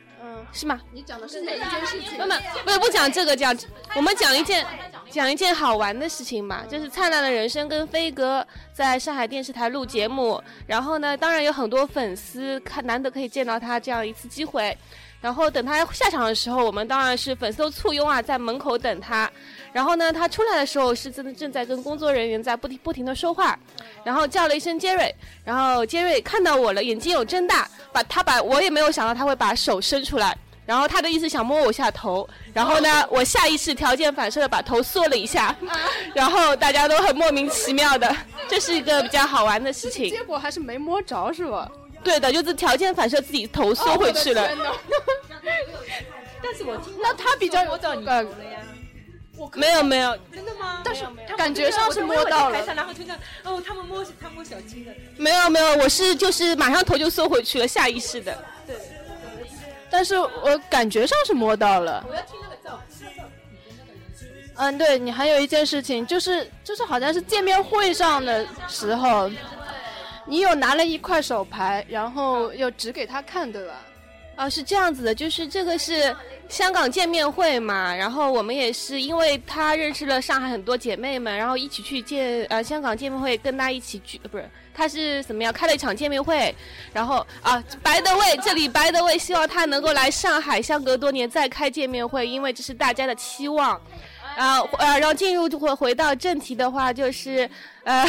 [0.43, 0.79] 嗯，是吗？
[0.91, 2.17] 你讲的是哪一件事情？
[2.17, 3.55] 不不，不不讲这个，讲
[3.95, 4.65] 我们讲一件
[5.09, 14.77] 讲一件好玩的事情吧，就是《灿烂的人生》跟飞哥在上海电视台录节目，然后呢，当然有很多粉丝看，难得可以见到他这样一次机会。
[15.21, 19.31] 然后等他下场的时候，我们当然是粉丝都簇拥啊，在门口等他。
[19.73, 23.57] 然后呢，他出来的时候是正正在跟工作人员在不停不停的说话，
[24.03, 35.55] 然后叫了一声杰瑞，然后杰瑞看到我了，眼睛有睁大，把他把我也没有想到他会把手伸出来，然后他的意思想摸我下头，然后呢，我下意识条件反射的把头缩了一下，
[36.13, 38.15] 然后大家都很莫名其妙的，
[38.47, 40.07] 这是一个比较好玩的事情。
[40.09, 41.67] 结果还是没摸着是吧？
[42.03, 44.47] 对的，就是条件反射自己头缩回去了。
[46.43, 47.95] 但是我听，那他比较有到
[49.55, 50.81] 没有没有，真的吗？
[50.85, 51.03] 但是
[51.35, 53.03] 感觉上是摸到了台上然后就
[53.43, 58.37] 哦，他们摸他摸小鸡的，没有没有，我是就是马上头就缩回去了，下意识的。
[58.67, 58.75] 对
[59.89, 62.03] 但是我感觉上是摸到了。
[62.07, 62.79] 我要听那个。
[64.55, 69.29] 嗯，对你还有一件事情，就是就是好像是见面会上的时候，
[70.27, 73.73] 你有拿了一块手牌，然后又指给他看，对吧？
[74.35, 76.15] 啊，是这样子的，就是这个是
[76.49, 86.53] 香港见面会嘛，然后我们也是因为他认识了上海很多姐妹们，然后一起去见呃香港见面会，跟他一起去，不是他是怎么样开了一场见面会，
[86.91, 93.79] 然后啊白德卫这里白德卫希望他能够来上海，相隔多年再开见面会，因为这是大家的期望。
[94.35, 97.49] 然后呃，然后进入回回到正题的话，就是
[97.83, 98.05] 呃，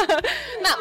[0.62, 0.76] 那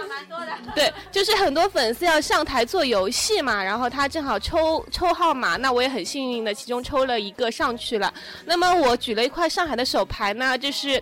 [0.75, 8.13] 对，就是很多粉丝要上台做游戏嘛，然后他正好抽抽号码，那我也很幸运的，其中抽了一个上去了。
[8.45, 11.01] 那么我举了一块上海的手牌呢，就是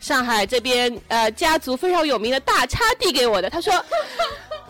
[0.00, 3.72] 上海这边呃家族非常有名的大叉递给我的，他说。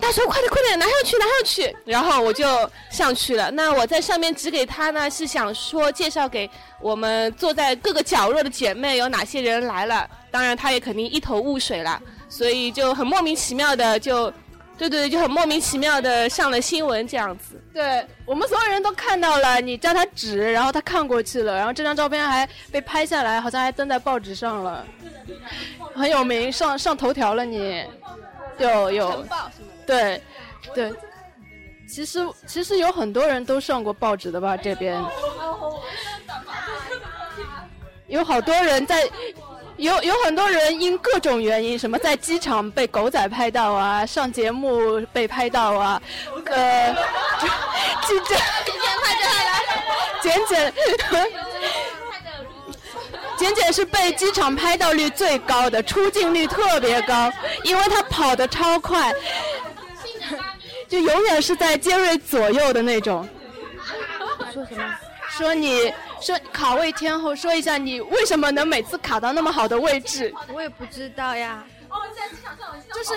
[0.01, 2.47] 他说：“快点，快点，拿上去，拿上去。”然后我就
[2.91, 3.51] 上去了。
[3.51, 6.49] 那我在上面指给他呢，是想说介绍给
[6.81, 10.09] 我们坐在各个角落的姐妹有哪些人来了。
[10.31, 14.31] 当然，他也肯定一头雾水了，所以就很莫名其妙的就，
[14.79, 17.61] 对对对，就很莫名其妙的上了新闻这样子。
[17.75, 24.87] 对我们所有人都看到了，你叫他指，然后他看过去了，然后这张照片还被拍下来，好像还登在报纸上了，
[25.95, 27.85] 很有名，上上头条了你。
[28.59, 29.25] 有有。
[29.89, 30.21] 对，
[30.75, 30.93] 对，
[31.89, 34.55] 其实其实有很多人都上过报纸的吧？
[34.55, 35.03] 这边
[38.07, 39.09] 有好多人在，
[39.79, 46.03] 有有很多人因各种原因，什么在机场被狗仔拍到啊，上节目被拍到啊，
[46.45, 46.95] 呃，
[48.07, 48.37] 记者，
[50.21, 50.73] 简简，
[53.39, 59.15] 简简是被机场拍到率最高的，出镜率特别高，因为他跑得超快。
[60.89, 63.29] 就永远是在杰瑞左右的那种。
[64.53, 64.95] 说什么？
[65.31, 70.35] 说你说卡位天后，说一下你为什么能每次卡到那么好的位置？
[70.53, 71.65] 我也不知道呀。
[71.91, 73.15] 哦，在机场上就是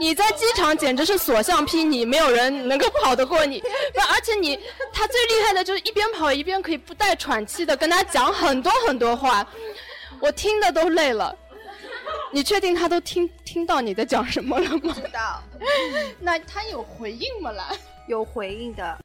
[0.00, 3.60] 你在机场简直是所向披靡，没有人能够跑得过你。
[3.94, 4.58] 不， 而且你
[4.92, 9.46] 他最厉害的就是一边跑一边可以不带喘气的跟他讲很多很多话，
[10.20, 11.34] 我听的都累了。
[12.32, 14.94] 你确定他都听听到你在讲什么了吗？
[14.94, 15.42] 知道。
[16.18, 17.52] 那他有回应吗？
[17.52, 17.76] 来，
[18.08, 18.98] 有回应的，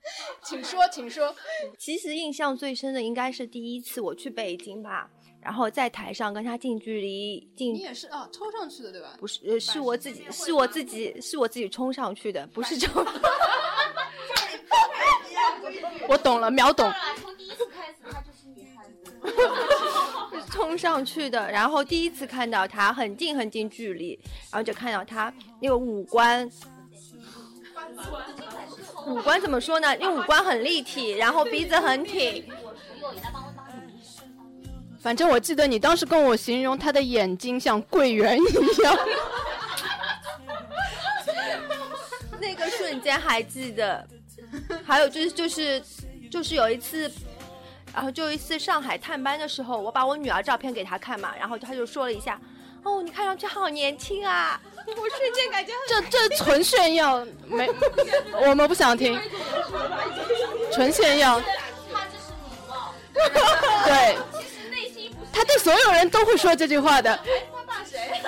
[0.43, 1.35] 请说，请说。
[1.77, 5.09] 其实印象最深的应该是第一次我去北京吧，
[5.41, 7.73] 然后在台上跟他近距离近。
[7.73, 9.13] 你也是啊，抽上去的对吧？
[9.19, 12.89] 不是，呃，是我自己，是我自己，是我自己冲上去的，不是抽。
[16.07, 16.89] 我懂了，秒懂。
[17.21, 18.27] 从第一次开始，他就。
[20.51, 24.19] 冲上去的，然后第一次看到他很近很近距离，
[24.51, 26.49] 然后就看到他那个五官，
[29.05, 29.95] 五官怎么说呢？
[29.97, 32.43] 因为五官很立体，然后鼻子很挺。
[34.99, 38.97] 反正我记得你当时跟我形容他的眼睛像桂圆一样。
[42.41, 44.07] 那个瞬间还记得，
[44.83, 45.81] 还有就是就是
[46.31, 47.11] 就是有一次。
[47.97, 52.39] 然后就一次上海探班的时候，我把我女儿照片给他看嘛，然后他就说了一下，
[52.83, 54.61] 哦，你看上去好年轻啊！
[54.85, 57.67] 我瞬间感觉这这纯炫耀，没，
[58.47, 59.19] 我们不想听，
[60.71, 61.41] 纯炫耀。
[61.91, 62.93] 他这是礼貌。
[63.83, 64.15] 对。
[65.33, 67.19] 他对所有人都会说这句话的。
[67.51, 68.21] 他骂谁？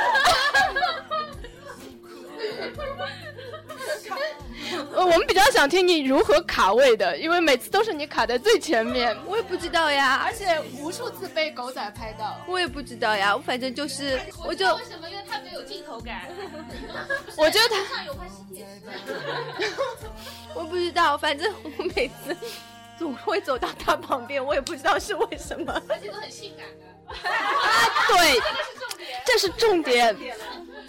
[4.93, 9.15] 呃，我们比较想听你如何卡位的，因为每次都是你卡在最前面。
[9.25, 12.39] 我也不知道呀，而且无数次被狗仔拍到。
[12.47, 15.09] 我也不知道呀，我反正就是，我就为什么？
[15.09, 16.27] 因为他没有镜头感。
[17.37, 18.65] 我觉得他上有块新铁
[20.53, 22.35] 我不知道，反正我每次
[22.97, 25.81] 总会走到他旁边，我也不知道是为什么。
[25.87, 27.29] 而且都很性感的。
[27.29, 28.39] 啊，对，
[29.25, 30.15] 这是重点。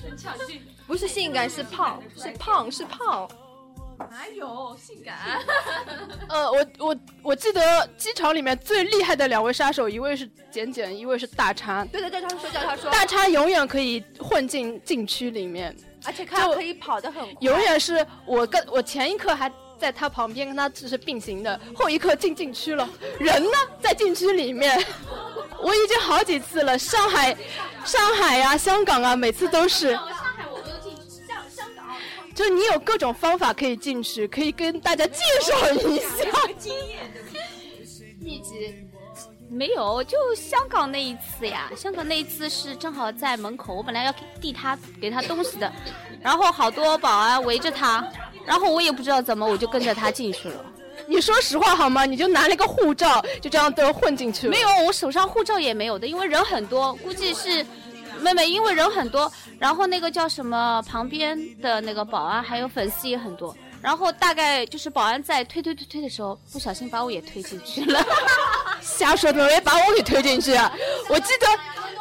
[0.03, 0.61] 很抢镜。
[0.87, 3.31] 不是性感，是胖，是胖，是胖。
[4.11, 5.17] 哪有性感？
[6.29, 11.85] 呃，我我我记得机场里面最厉害的两位杀手，一位是简简，一位是大叉。
[11.87, 12.91] 对对对，他说叫他说。
[12.91, 17.33] 大叉永远可以混进禁区里面，而且他可以跑得很快。
[17.41, 22.89] 永远是我跟我前一刻还在他旁边跟他是并行的，后一刻进禁区了，
[23.19, 24.83] 人呢在禁区里面。
[25.63, 27.37] 我已经好几次了，上海、
[27.85, 29.99] 上海呀、香港啊，每次都是。
[32.41, 36.99] 就你有各种方法可以进去，可以跟大家介绍一下经验。
[38.19, 38.75] 秘籍
[39.51, 41.71] 没有，就香港那一次呀。
[41.77, 45.71] 香港那一次是正好在门口，我本来要递他给他东西的，
[46.23, 48.11] 然后好多保安围着他，
[48.47, 50.65] 然后我也不知道怎么，我就跟着他进去了。
[51.07, 52.07] 你说实话好吗？
[52.07, 54.51] 你就拿了一个护照，就这样都混进去了。
[54.51, 57.67] 没有，我手上护照也没有的，因为人很多，估计是
[58.21, 68.05] 妹妹，因为人很多，然后那个叫什么旁边的那个保安还有粉丝也很多，然后大概就是保安在推推推推的时候，不小心把我也推进去了。
[68.81, 70.73] 瞎说，怎么也把我给推进去啊？
[71.09, 71.47] 我记得，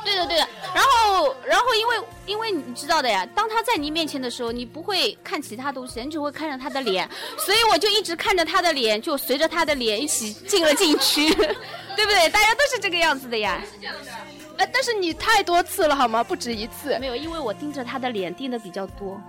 [0.04, 0.48] 对的对的。
[0.74, 12.30] 然后然后因为因为你知道的呀，当他在你面前的时候，你不会看其他东西，你只会看着他的脸，所以我就一直看着他的脸，就随着他的脸一起进了禁区， 对不对？
[12.30, 13.62] 大家都是这个样子的呀。
[14.60, 16.22] 哎，但是你太多次了好吗？
[16.24, 16.98] 不止一次。
[17.00, 19.20] 没有，因为我盯着他的脸盯的比较多，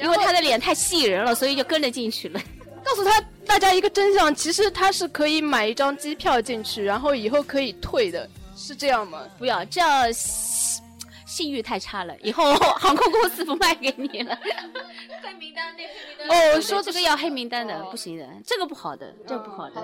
[0.00, 2.40] 因为他的脸太吸引人了，所以就跟着进去了。
[2.84, 8.26] 告诉他大家一个真相，其实他是可以买一张机票进去，然后以后可以退的，
[8.56, 9.22] 是这样吗？
[9.38, 10.04] 不要这样，
[11.28, 14.36] 信信誉太差了，以后 航空公司不卖给你了。
[15.22, 16.56] 黑名单那黑名单。
[16.56, 19.80] 哦，说这个要黑名单的，不行的，这个不好的，这个不好的，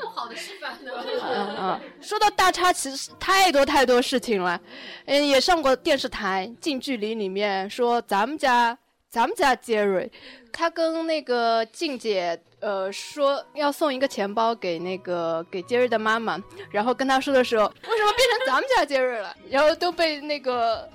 [0.00, 0.92] 不好的示范的。
[0.96, 4.58] 嗯嗯，说到大叉，其实太多太多事情了，
[5.04, 8.76] 嗯，也上过电视台，近距离里面说咱们家。
[9.10, 10.12] 咱们家杰瑞，
[10.52, 16.40] 他跟那个静姐，呃，说要送一个钱包给那个给杰瑞的妈妈，
[16.70, 19.36] 然后跟他说的时候，为什么变成咱们家杰瑞了？
[19.48, 20.88] 然后都被那个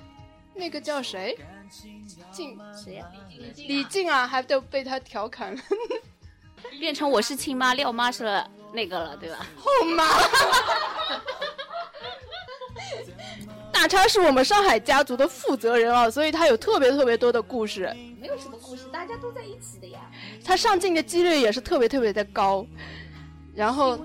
[0.54, 1.38] 那个叫谁，
[2.30, 3.06] 静谁呀？
[3.56, 5.62] 李静啊，还都被他调侃了，
[6.78, 8.24] 变成我是亲妈，廖妈是
[8.72, 9.46] 那个了，对吧？
[9.56, 10.04] 后妈。
[13.72, 17.92] 大叉是我们上海家族的负责人啊，所以他有特别特别多的故事。
[18.20, 20.00] 没有什么故事，大家都在一起的呀。
[20.44, 22.64] 他上镜的几率也是特别特别的高，
[23.54, 23.98] 然后，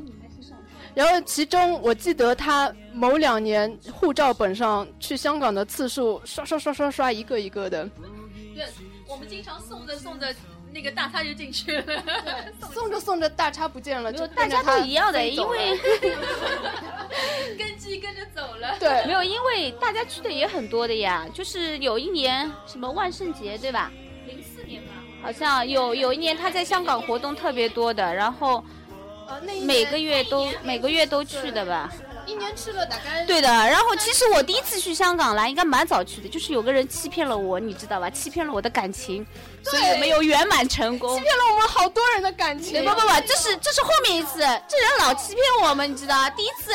[0.93, 7.87] 然后其中我记得他某两年护照本上去香港的次数刷刷刷刷刷一个一个的。
[8.55, 8.65] 对，
[9.07, 10.33] 我们经常送着送着。
[10.72, 12.03] 那个大叉就进去了，
[12.74, 15.78] 送着送着大叉不见了，就大家都一样的，因为
[17.57, 18.78] 跟机跟着走了。
[18.80, 21.28] 对，没有，因为大家去的也很多的呀。
[21.34, 23.91] 就是有一年什么万圣节对吧？
[24.28, 24.89] 零四年吧，
[25.24, 28.63] 好像有有一年他在香港活动特别多的，然后
[29.63, 31.91] 每个月都每个月都去的吧。
[32.30, 38.09] 一年去了大概对的，然后其实我第一次去香港来，应该蛮早去的，就是有个人欺骗了我，你知道吧？
[38.09, 39.25] 欺骗了我的感情，
[39.63, 41.17] 所以没有圆满成功。
[41.17, 42.84] 欺骗了我们好多人的感情。
[42.86, 46.71] 不不不，这是这是后面一次，这人老欺骗我们，你知道第一次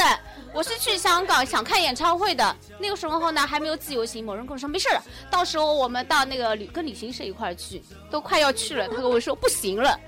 [0.52, 5.00] 我是去香港想看演唱会的，那个时候呢还没有自由行，某人跟我说没事儿，
[5.30, 9.98] 到时候我们到那个旅跟旅行社一块儿去，都快要去了，他跟我说不行了。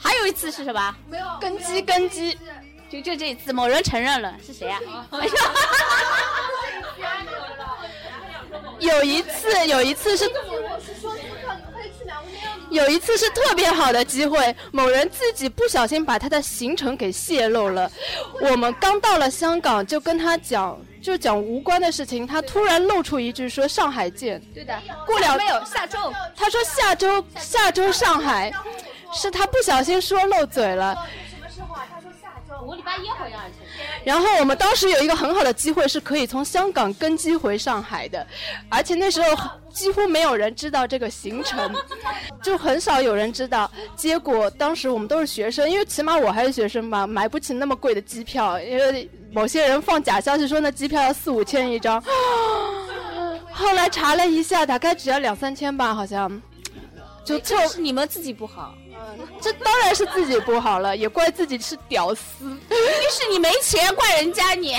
[0.00, 0.96] 还有一次是什么？
[1.08, 2.38] 没有跟机跟机。
[2.90, 4.80] 就就这一次，某人承认了，是谁呀？
[8.78, 10.30] 有一次，有一次是，
[12.70, 17.90] 有一次是特别好的机会，某人自己不小心把他的行程给泄露了。
[18.40, 24.40] 我们刚到了香港，就跟他讲，就讲无关的事情，他突然露出一句说上海见。
[24.54, 28.52] 对的，过两没有下周，他说下周下周上海，
[29.12, 30.96] 是他不小心说漏嘴了。
[32.68, 33.40] 我礼拜一好像
[34.04, 38.26] 然后我们当时有一个很好的机会，是可以从香港跟机回上海的，
[38.68, 39.28] 而且那时候
[39.72, 41.74] 几乎没有人知道这个行程，
[42.44, 43.70] 就很少有人知道。
[43.96, 52.02] 结果当时我们都是学生，因为起码我还是学生嘛，买不起那么贵的机票，因为某些人放假消息说那机票要四五千一张，
[53.50, 56.30] 后来查了一下，大概只要两三千吧，好像。
[57.24, 58.74] 就就是你们自己不好。
[59.40, 62.44] 这当然是自己不好了，也怪自己是屌丝。
[62.44, 64.76] 明明是你没钱，怪人家你。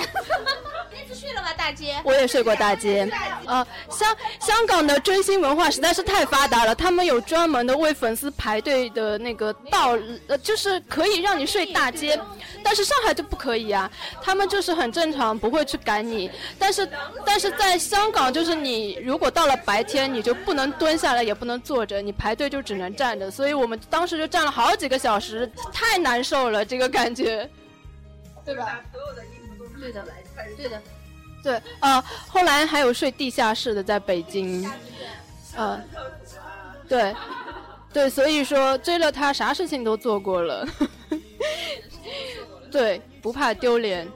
[0.91, 1.95] 那次睡了吗，大街？
[2.03, 3.09] 我也睡过大街。
[3.45, 12.19] 呃，香香港的追星文化实在是太发达了，他们有专门的为粉丝排队的那个道，呃，就是可以让你睡大街。
[12.63, 13.89] 但是上海就不可以啊，
[14.21, 16.29] 他们就是很正常，不会去赶你。
[16.57, 16.87] 但是
[17.25, 23.31] 但是在香港，就是你如果到了白天，你就不能蹲下来，也不能坐着，你排队就只能站着。
[23.31, 27.49] 所以我们当时就站了好几个小时，太难受了，这个感觉，
[28.45, 28.81] 对吧？
[28.91, 30.05] 所有的衣服都是对的，
[30.57, 30.81] 对的，
[31.41, 31.61] 对。
[31.79, 34.69] 呃，后来还有睡地下室的，在北京，
[35.55, 35.81] 呃，
[36.87, 37.15] 对，
[37.93, 40.67] 对，所以说追了他，啥事情都做过了。
[42.69, 44.07] 对，不怕丢脸。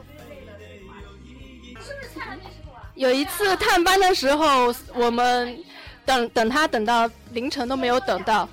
[2.95, 5.57] 有一次探班的时候，我们
[6.05, 8.47] 等等他等到凌晨都没有等到。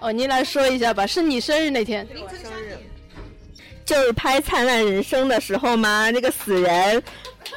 [0.00, 2.06] 哦，您来说一下吧，是你生日那天？
[2.42, 2.76] 生日。
[3.84, 7.00] 就是拍《灿烂人生》的时候嘛，那个死人，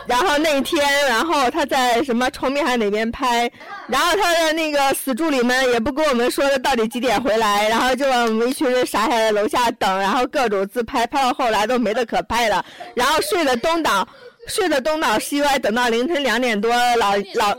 [0.05, 3.51] 然后那天，然后他在什么崇明还哪边拍，
[3.87, 12.63] 然后他的那个死助理们也不跟我们说到底几点回来，然后就让我们一群人傻傻在楼下等，然后各种自拍，拍到后来都没得可拍了，
[12.93, 14.07] 然后睡得东倒，
[14.45, 17.57] 睡得东倒西歪，等到凌晨两点多，老老。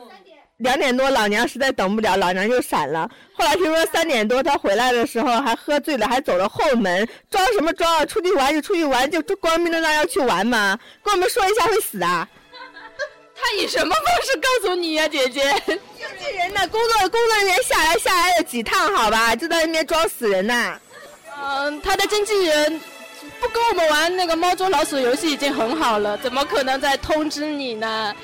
[0.60, 3.10] 两点多，老娘实在等不了，老娘就闪了。
[3.32, 8.04] 后来听说三点多他回来的时候还喝醉了，还走了后门，装什么装啊？
[8.04, 10.78] 出去玩就出去玩，就光明正大要去玩嘛？
[11.02, 12.28] 跟我们说一下会死啊？
[13.34, 15.40] 他以什么方式告诉你呀，姐姐？
[15.66, 15.78] 经
[16.18, 16.68] 纪人呢？
[16.68, 20.78] 工作工作人员下来下来了几趟，好吧，就在那边装死人呢。
[21.42, 22.78] 嗯，他的经纪人
[23.40, 28.14] 不跟我们玩那个猫捉老鼠游戏已经很好了，怎么可能再通知你呢？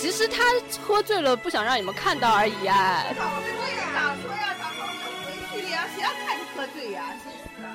[0.00, 0.42] 其实他
[0.82, 3.04] 喝醉了，不想让你们看到而已啊。
[3.04, 7.14] 对呀，说要找朋友回去呀，谁要看你喝醉呀？
[7.22, 7.68] 真是的。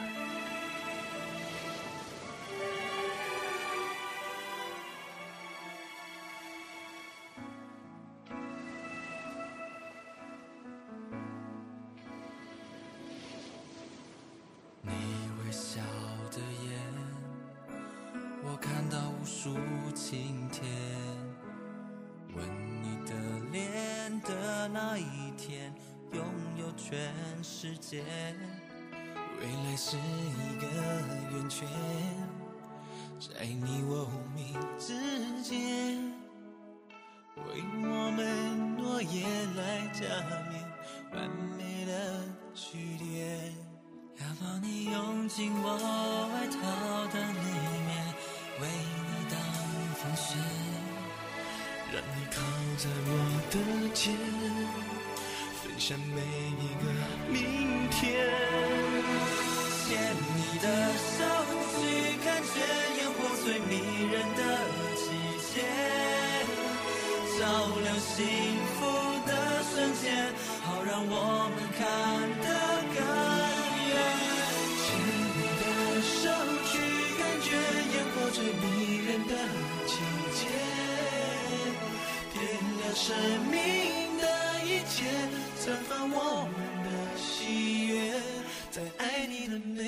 [14.81, 14.91] 你
[15.45, 15.79] 微笑
[16.31, 16.73] 的眼，
[18.43, 19.55] 我看到无数
[19.93, 21.04] 晴天。
[22.35, 22.45] 吻
[22.81, 23.13] 你的
[23.51, 25.73] 脸的那一天，
[26.11, 26.23] 拥
[26.57, 27.11] 有全
[27.43, 28.03] 世界。
[29.39, 30.67] 未来是一个
[31.31, 31.67] 圆圈，
[33.19, 34.93] 在你我无名之
[35.41, 36.13] 间，
[37.35, 39.23] 为我们诺言
[39.55, 40.03] 来加
[40.49, 40.53] 冕，
[41.13, 42.23] 完美的
[42.53, 43.53] 句点。
[44.17, 45.67] 要把你拥进我
[46.33, 46.57] 外套
[47.13, 47.45] 的里
[47.85, 48.15] 面，
[48.61, 49.35] 为你挡
[49.95, 50.64] 风雪。
[52.35, 52.41] 靠
[52.77, 53.09] 在我
[53.49, 53.55] 的
[53.93, 54.13] 肩，
[55.63, 56.19] 分享每
[56.59, 56.85] 一个
[57.31, 57.39] 明
[57.89, 57.95] 天。
[59.87, 59.87] 牵
[60.35, 60.67] 你的
[61.15, 61.23] 手，
[61.71, 61.77] 去
[62.21, 62.55] 看见
[62.97, 63.71] 烟火最迷
[64.11, 64.41] 人的
[64.97, 65.05] 季
[65.53, 65.55] 节，
[67.39, 67.41] 照
[67.81, 68.13] 亮幸
[68.75, 68.77] 福
[69.25, 69.31] 的
[69.71, 70.03] 瞬间，
[70.63, 71.13] 好让我
[71.55, 71.79] 们看
[82.95, 83.13] 生
[83.51, 84.25] 命的
[84.63, 85.03] 一切，
[85.59, 88.13] 绽放我们的喜悦，
[88.71, 89.83] 在爱你的每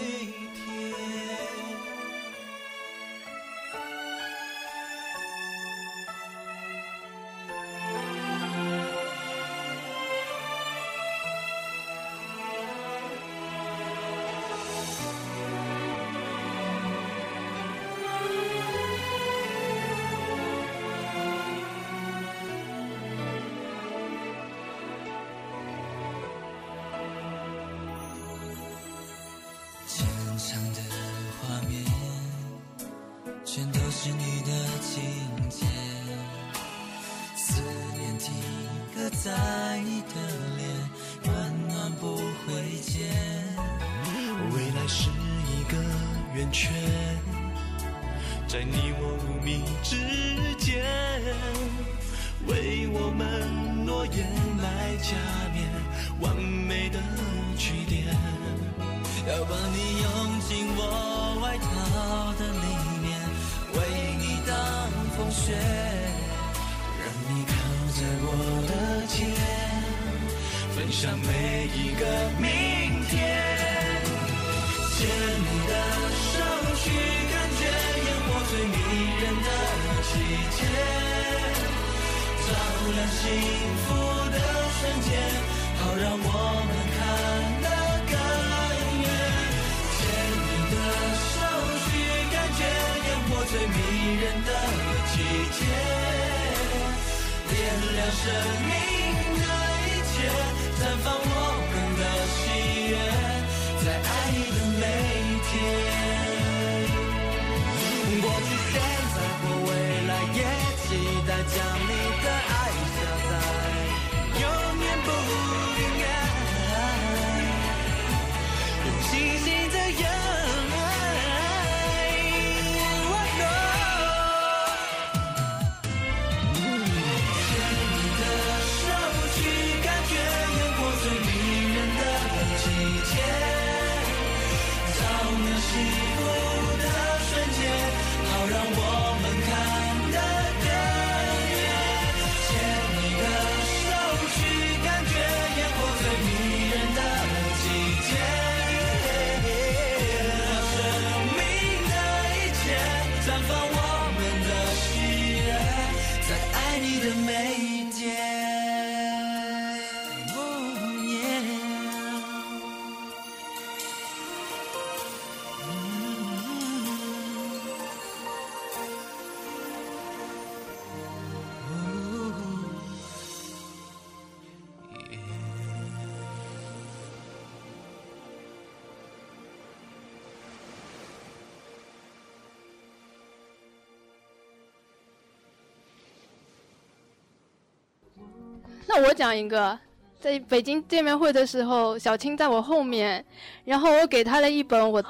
[189.00, 189.78] 我讲一个，
[190.20, 193.24] 在北京见面会的时候，小青在我后面，
[193.64, 195.04] 然后我给她了一本我，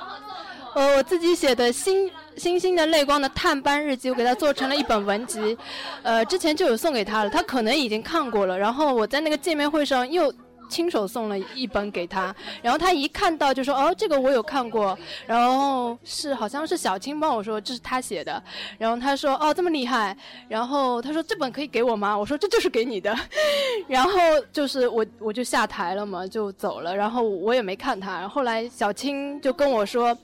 [0.76, 5.58] 呃，我自己写的星星星的泪光的探班日记，我给她做成了一本文集，
[6.04, 10.34] 呃，之前就有送给她了，她可能已经看过了，然后我在那个见面会上又。
[10.70, 18.41] 亲手送了一本给他，然后他一看到就说：“哦，这个我有看过。”然后是好像是小青帮我说这是他写的，
[18.78, 20.15] 然后他说：“哦，这么厉害。”
[20.47, 23.15] 然后他说：“这本可以给我吗？”我说：“这就是给你的。
[23.88, 24.11] ”然后
[24.51, 26.95] 就是我我就下台了嘛，就走了。
[26.95, 28.28] 然后我也没看他。
[28.28, 30.18] 后来小青就跟我说：“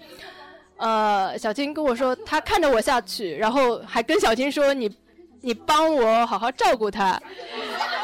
[0.78, 4.90] 呃，小青跟我说他看着我下去，然后还跟小青说你
[5.42, 7.20] 你帮我好好照顾他。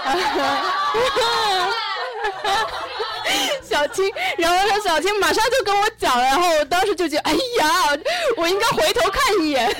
[3.61, 7.97] ”小青，然后说小青马上就跟我讲了，然后我当时就觉得，哎呀，
[8.35, 9.71] 我应该回头看一眼。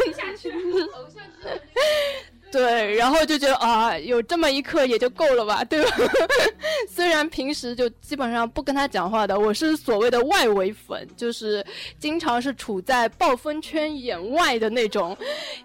[2.52, 5.92] 对，然后就觉得啊，有这么一刻也就够了吧，对吧？
[6.90, 11.64] 虽然平时就基本上不跟他讲话的，我是所谓的外围粉，就是
[12.00, 15.16] 经常是处在暴风圈眼外的那种，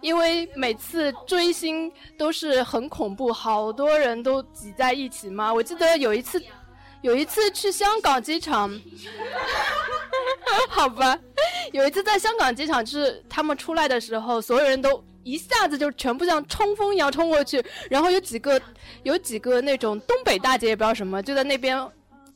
[0.02, 5.52] 因为每次追星都是很恐怖，好多人都挤在一起嘛。
[5.52, 6.42] 我记得有一次。
[7.04, 8.80] 有一次去香港机场，
[10.70, 11.18] 好吧，
[11.70, 18.58] 有一次在香港机场，就是他们出来的时候，所有人都一下子就全部像冲锋一样冲过去，然后有几个
[19.02, 21.78] 有几个那种东北大姐也不知道什么，就在那边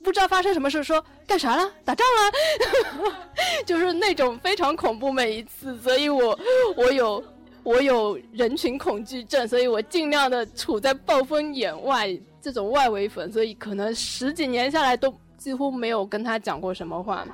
[0.04, 1.72] 不知道发生什么事，说干啥了？
[1.82, 3.30] 打仗了？
[3.64, 6.38] 就是那种非常恐怖每一次，所以我
[6.76, 7.24] 我有
[7.62, 12.14] 我有人群恐惧症，所以我尽量的处在暴风眼外。
[12.49, 17.26] 这种外围粉，所以可能十几年下来都几乎没有跟他讲过什么话。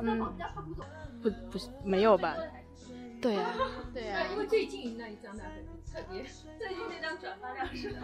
[0.00, 0.32] 嗯，
[1.20, 2.36] 不不没有吧？
[3.20, 3.52] 对啊，
[3.92, 4.22] 对啊。
[4.30, 5.42] 因为最近那一张呢
[5.92, 6.24] 特别。
[6.58, 7.94] 最近那张转发量是。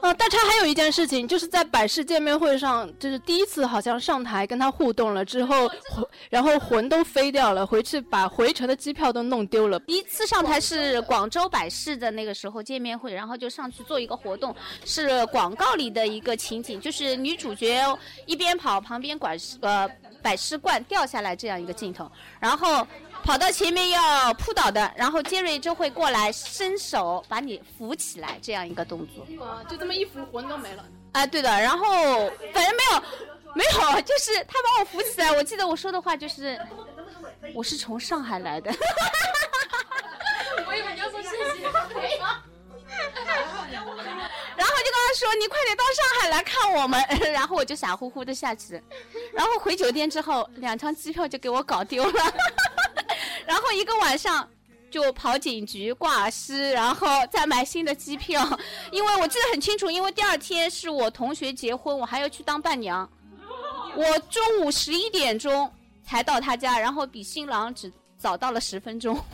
[0.00, 5.68] 啊，大叉还有一件事情，就是在百事见面会上，就是第一次好像上台跟他互动了之后，
[6.30, 9.80] 然后魂都飞掉了，回去把回程的机票都弄丢了。
[9.80, 14.54] 第一次上台是广州百事的那个时候见面会，然后就上去做一个活动，
[14.84, 19.88] 是广告里的一个情景，就是女主角一边跑，旁边管事呃
[20.22, 22.86] 百事罐掉下来这样一个镜头，然后。
[23.24, 29.26] 跑到前面要扑倒的，然后杰瑞就会过来伸手把你扶起来，这样一个动作。
[29.68, 30.84] 就这么一扶，魂都没了。
[31.12, 31.48] 啊，对的。
[31.48, 31.86] 然后
[32.52, 33.02] 反正没有，
[33.54, 35.30] 没有，就是他把我扶起来。
[35.32, 36.58] 我记得我说的话就是，
[37.54, 38.72] 我是从上海来的。
[40.66, 41.36] 我以为你要说谢谢。
[44.54, 47.02] 然后就跟他说：“你快点到上海来看我们。”
[47.32, 48.80] 然后我就傻乎乎的下去，
[49.32, 52.34] 然后回酒店之后，两张机票就给我搞丢了。
[53.46, 54.48] 然后一个晚上
[54.90, 58.46] 就跑警局挂失，然后再买新的机票，
[58.90, 63.08] 因为我记得很清楚，因为第二天是我同学结婚，我还要去当伴娘。
[63.96, 65.70] 我中午十一点钟
[66.04, 69.18] 才到他家，然后比新郎只早到了十分钟。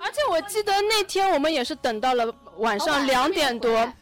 [0.00, 3.92] 而且我记得那天我们也是等到了晚上两点多，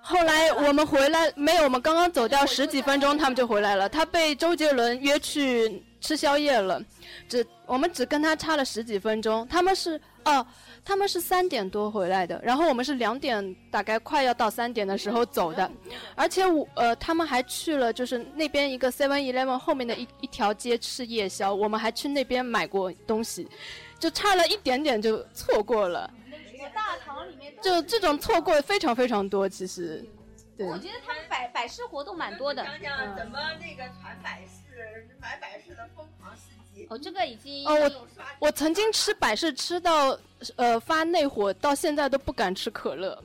[0.00, 1.64] 后来我们回来没有？
[1.64, 3.88] 我们刚刚走掉十几分钟，他们就回来了。
[3.88, 5.84] 他被周杰伦约去。
[6.00, 6.82] 吃宵夜了，
[7.28, 9.46] 只我们只跟他差了十几分钟。
[9.48, 10.46] 他们是哦，
[10.84, 15.70] 他们是三点多回来的，然后我们是两点，大概快要到三点的时候走的。
[16.14, 23.46] 而且我呃，他们还去了，就是那边一个 Seven Eleven 后面的一一条街吃夜宵，我们还去那边买过东西，
[23.98, 26.10] 就差了一点点就错过了。
[26.74, 30.04] 大堂里面就这种错过非常非常多，其实。
[30.56, 30.66] 对。
[30.66, 32.62] 我觉得他们百百事活动蛮多的。
[32.64, 34.69] 讲讲怎么那个传百事。
[35.20, 38.08] 买百事的疯狂司机哦，这个已经哦，我
[38.38, 40.18] 我曾经吃百事吃到
[40.56, 43.22] 呃发内火，到现在都不敢吃可乐，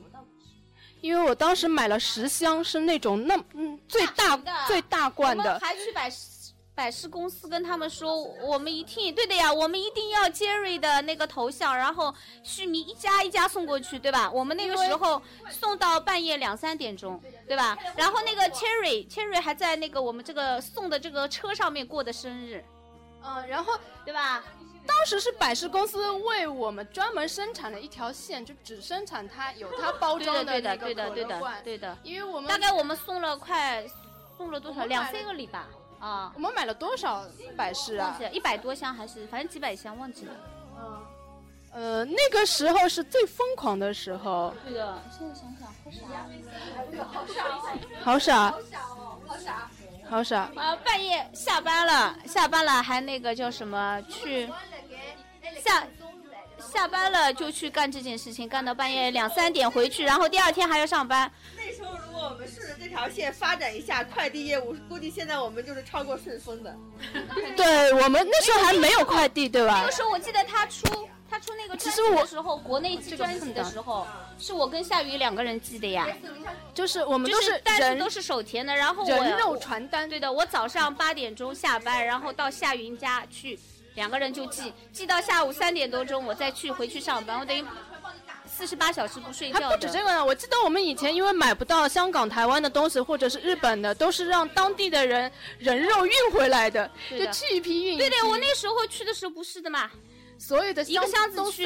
[1.00, 4.36] 因为我当时买了十箱，是那种那嗯最大
[4.66, 6.35] 最大罐的，还去百事。
[6.76, 14.30] 百事公司跟他们说，我们一听，对的呀，我们一定要杰瑞的那个头像，然后续名一家一家送过去，对吧？
[14.30, 17.18] 我们那个时候送到半夜两三点钟，
[17.48, 17.78] 对吧？
[17.96, 22.62] 然后那个 Cherry，Cherry 还在那个我们这个送的这个车上面过的生日，
[23.24, 23.72] 嗯，然后
[24.04, 24.44] 对吧？
[24.86, 31.98] 当时是百事公司为我们专门生产了一条线，就只生产它有它包装的那个对的，对的，对的，对的。
[32.02, 33.82] 因为我们大概我们送了快
[34.36, 35.66] 送了多少两三个礼吧。
[35.98, 37.24] 啊，我们买了多少
[37.56, 38.08] 百事啊？
[38.08, 40.32] 忘记了，一百多箱还是反正几百箱，忘记了。
[40.78, 41.06] 嗯，
[41.72, 44.54] 呃，那个时候是最疯狂的时候。
[44.64, 45.68] 对的，现在想想
[47.06, 47.42] 好傻，
[48.02, 48.60] 好傻，好傻，
[49.26, 49.70] 好傻，
[50.08, 50.50] 好傻。
[50.54, 54.46] 啊，半夜下班了，下班了还那个叫什么去
[55.64, 55.84] 下。
[56.58, 61.30] 下班了就去干这件事情，干到半夜两三点回去，然后第二天还要上班。
[61.56, 66.74] 那时候如果我们顺着这条线发展一下快递业务，估计现在我们就是超过顺丰的。
[67.54, 69.92] 对我们那时候还没有快递，对吧那个？
[69.92, 74.06] 时候我记得他出他出那个专辑其实我的时候，国内寄专辑的时候，
[74.38, 76.08] 是我跟夏雨两个人寄的呀。
[76.72, 80.08] 就是我们都是单人都是手填的，然后我人肉我传单。
[80.08, 83.58] 对的，我早上八点钟下班，然后到夏云家去，
[83.94, 87.64] 两个人就寄，寄到下午三点多钟，我再去回去上班，我等于
[88.56, 89.76] 四十八小时不睡还觉还。
[89.76, 97.98] 不止这个呢，我记得我们以前因为买不到香港、台湾的东西，或者是日本的，都是让当地的人人肉运回来的，就去一批运一批。
[97.98, 99.90] 对对，我那时候去的时候不是的嘛，
[100.38, 101.64] 所有的一个箱子都四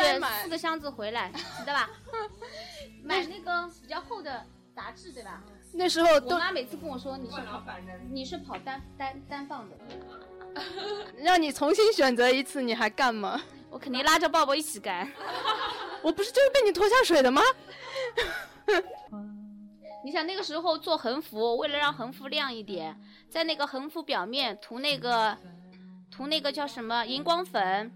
[0.49, 1.31] 个箱子回来，
[1.61, 1.89] 知道吧？
[3.05, 5.41] 买那个比较厚的杂志，对吧？
[5.73, 7.63] 那时候我妈每次跟我说你是跑，
[8.11, 9.77] 你是跑单单单放的，
[11.23, 13.41] 让你重新选择一次，你还干吗？
[13.71, 15.11] 我肯定拉着抱抱一起干。
[16.03, 17.41] 我不是就是被你拖下水的吗？
[20.03, 22.99] 你想那个时候做横幅，为了让横幅亮一点，
[23.29, 25.37] 在那个横幅表面涂那个
[26.11, 27.93] 涂那个叫什么荧光粉，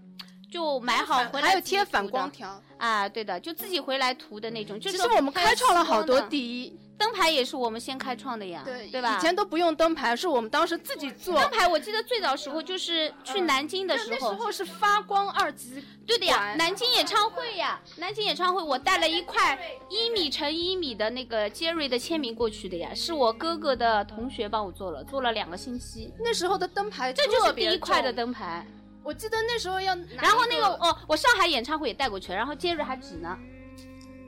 [0.51, 2.61] 就买好回来还有贴反光条。
[2.77, 4.79] 啊，对的，就自己回来涂的那种。
[4.79, 9.17] 就是其实我们开创了好多，第一，灯牌也是我们先开创的呀，对对吧？
[9.17, 11.39] 以前都不用灯牌，是我们当时自己做。
[11.39, 26.13] 灯牌我记得最早时候就是去南京的时候，那时候是发光二级对的呀，南京演唱会呀，南京演唱会我带了一块一米乘一米的那个杰瑞的签名过去的呀，是我哥哥的同学帮我做了，做了两个星期。
[26.19, 28.15] 那时候的灯牌这就是第一块的。
[28.15, 28.65] 灯牌。
[29.03, 33.37] 我记得那时候要，然后那个哦，我上海演唱会也带过去了，然后杰瑞还指呢。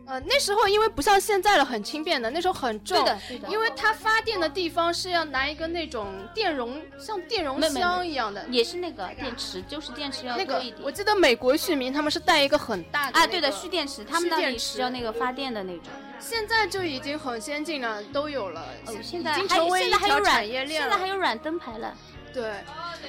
[0.08, 2.98] 呃，那时候因为不像现在了，很轻便的，那时候很重。
[2.98, 8.46] 对的对的因为它发电的地方是要拿一个那种电容，像电容箱一样的。
[8.50, 10.82] 也是那个电池，就是电池要那个多一点。
[10.82, 15.88] 我记得美国旭明他们是带一个很大的啊，对的，蓄电池，他们那里蓄电池是要那个发电的那种。
[16.20, 18.66] 现在就已经很先进了，都有了。
[18.86, 20.96] 哦，已现在还有经成为一现在还有软，条产业链现了。
[20.96, 21.94] 在还有软灯牌了。
[22.34, 22.54] 对，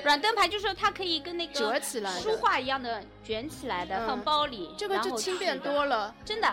[0.02, 6.12] 软灯牌就是它可以跟那个折起来书画一样的卷起来的，嗯放包里，这个就轻便多了。
[6.24, 6.52] 真的。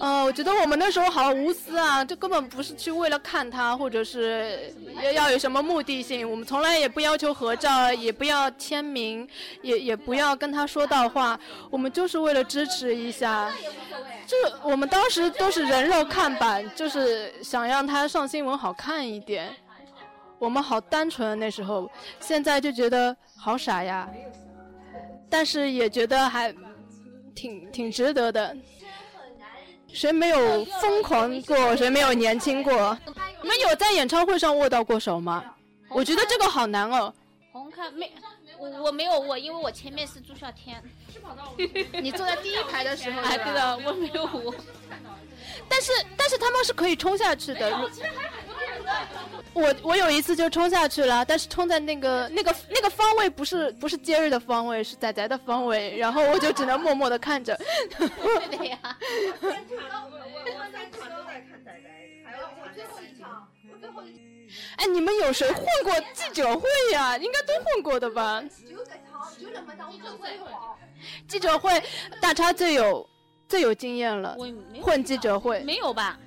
[0.00, 4.72] 呃，我觉得我们那时候好无私啊，就根本不是去为了看他，或者是
[5.02, 6.30] 要要有什么目的性。
[6.30, 9.28] 我们从来也不要求合照，也不要签名，
[9.60, 11.38] 也也不要跟他说到话，
[11.68, 13.50] 我们就是为了支持一下。
[14.24, 19.50] 就是我们当时都是人肉看板，就是想让他上新闻好看一点。
[20.38, 21.90] 我们好单纯，那时候，
[22.20, 24.08] 现在就觉得好傻呀，
[25.28, 26.54] 但是也觉得还
[27.34, 28.56] 挺挺值得的。
[29.92, 31.76] 谁没有疯狂过？
[31.76, 32.96] 谁没有年轻过？
[33.42, 35.44] 你们有在演唱会上握到过手吗？
[35.88, 37.12] 我觉得这个好难哦。
[37.52, 38.12] 红开没，
[38.58, 40.82] 我我没有握，因为我前面是朱孝天。
[42.02, 44.54] 你坐在第一排的时候，哎，对的，我没有握。
[45.68, 47.70] 但是但是他们是可以冲下去的。
[47.70, 47.88] 如
[49.52, 57.58] 我我有一次就冲下去了，但是冲在那个那个那个方位不是不是杰瑞的方位，是仔仔的方位， 然后我就只能默默的看着。
[57.96, 58.78] 对的呀。
[64.76, 67.16] 哎，你们有谁混过记者会呀？
[67.18, 68.42] 应该都混过的吧？
[71.26, 71.82] 记者会，
[72.20, 73.08] 大叉最有
[73.48, 74.36] 最有经验了
[74.80, 75.60] 混记者会。
[75.60, 76.18] 没有吧？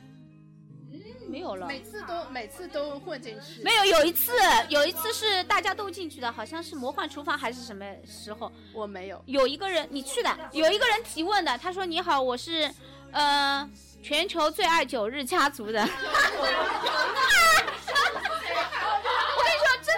[1.32, 1.66] 没有了。
[1.68, 3.64] 每次都每次都混进去。
[3.64, 4.34] 没有，有一次，
[4.70, 8.52] 有一次是大家都进去的，好像是魔幻厨房还是什么时候？
[8.74, 9.22] 我没有。
[9.26, 12.70] 有一个人你去的，有一个人提问的，他说：“你好，我是
[13.12, 13.70] 呃
[14.04, 15.88] 全球最爱九日家族的。”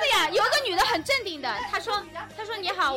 [0.03, 2.03] 我跟你说，真的呀，有一个女的很镇定的，她说
[2.35, 2.95] ：“她说你好，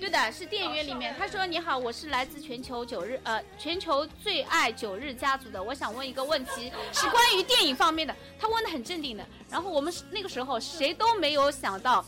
[0.00, 1.14] 对的，是电影院里面。
[1.18, 8.14] 她说你好，我是来自全球九日呃全球最爱九日家族的，我想问一个问题，是关于电影方面的。
[8.38, 12.04] 她问的很镇定的，然后我们那个时候谁都没有想到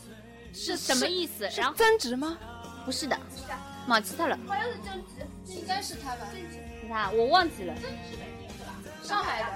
[0.53, 2.37] 是什么意思，然后增值吗？
[2.85, 3.17] 不是的，
[3.87, 4.37] 忘记他了。
[4.47, 6.27] 好像是增值应该是他吧？
[6.33, 7.73] 是他，我忘记了。
[9.03, 9.47] 上海的。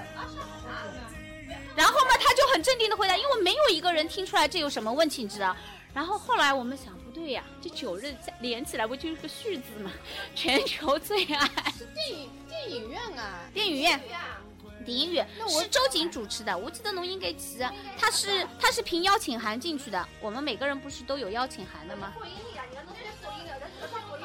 [1.76, 5.56] 然后嘛，他就很镇定的回答，因为没有一个人听出来这有什么问题，你知道。
[5.94, 9.90] 然后后来我们想，不对呀，这九日连起来不就是个续字吗？
[10.34, 11.48] 全球最爱
[11.94, 14.00] 电影电影院啊，电影院。
[14.84, 17.64] 电影院是周瑾主持的，我记得侬应该记，
[17.96, 20.08] 他是他是凭邀请函进去的。
[20.20, 22.12] 我们每个人不是都有邀请函的吗？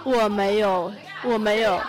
[0.03, 0.91] 我没有，
[1.23, 1.79] 我没有。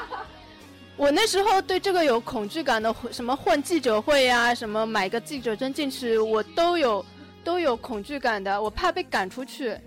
[0.98, 7.06] 我那时候对这个有恐惧感的，什么混记者会呀、什么买个记者证进去，我都有
[7.44, 9.78] 都有恐惧感的，我怕被赶出去。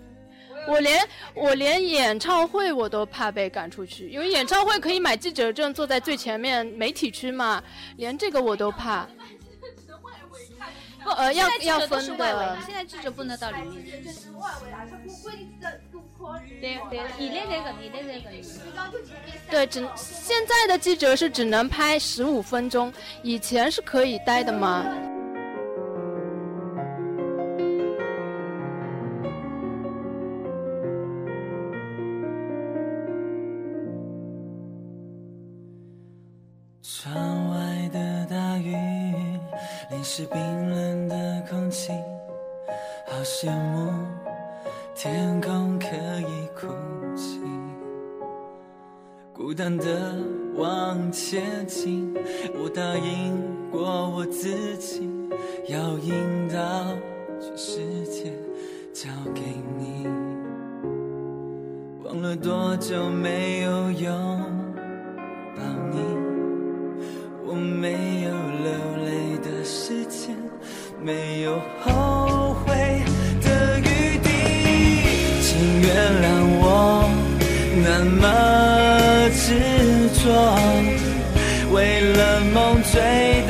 [0.66, 7.62] 我连我连演唱会我都怕被赶出去，因为演唱会可以买记者证，坐在最前面媒体区嘛，
[7.96, 9.06] 连这个我都怕。
[11.04, 12.56] 不呃，要要分的。
[12.64, 14.08] 现在记者不能到里面去。
[16.60, 18.32] 对对，现在这个，现在这个。
[19.50, 22.92] 对，只现在的记者是只能拍十五分钟，
[23.22, 24.84] 以前是可以待的吗。
[36.82, 38.72] 窗外的大雨
[39.90, 41.92] 淋湿冰冷的空气，
[43.06, 43.92] 好羡慕
[45.02, 45.88] 天空可
[46.20, 46.68] 以哭
[47.16, 47.40] 泣。
[49.32, 50.14] 孤单的
[50.54, 52.14] 往前进，
[52.54, 53.36] 我答应
[53.68, 55.10] 过我自己，
[55.66, 56.14] 要引
[56.46, 56.56] 导
[57.40, 58.32] 全世界
[58.92, 59.40] 交给
[59.76, 60.06] 你。
[62.04, 64.40] 忘了多久没有拥
[65.56, 65.98] 抱你。
[67.44, 70.36] 我没有流泪的时间，
[71.02, 72.51] 没有后
[75.82, 75.90] 原
[76.22, 76.24] 谅
[76.60, 76.64] 我
[77.84, 77.86] 那
[78.20, 78.22] 么
[79.34, 79.44] 执
[80.22, 80.24] 着，
[81.72, 83.41] 为了梦追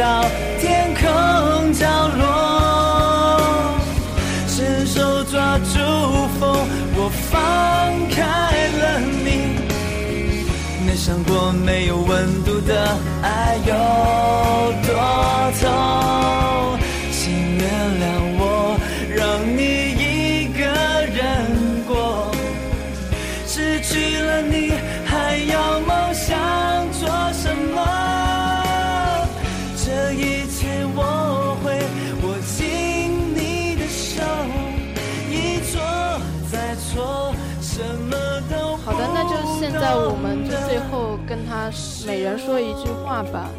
[40.08, 41.70] 我们就最后跟他
[42.06, 43.50] 每人说一句话吧。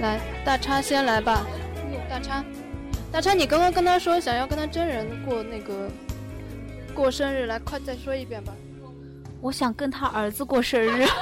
[0.00, 1.44] 来，大叉先来吧。
[2.08, 2.44] 大叉，
[3.12, 5.90] 大叉，你刚刚跟他说想要跟他真人过那个
[6.94, 8.52] 过生日，来，快再说一遍吧。
[9.40, 11.06] 我想跟他儿子过生日。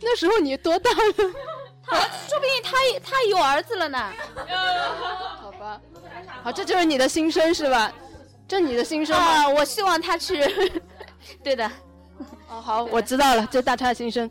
[0.00, 0.96] 那时候你多大了？
[1.86, 3.98] 他说不定他他有儿子了呢。
[5.40, 5.80] 好吧，
[6.42, 7.92] 好，这就是你的心声是吧？
[8.46, 10.82] 这你的心声吗啊，我希望他去。
[11.42, 11.70] 对的。
[12.48, 14.30] 哦，好，我知道了，这大叉新生。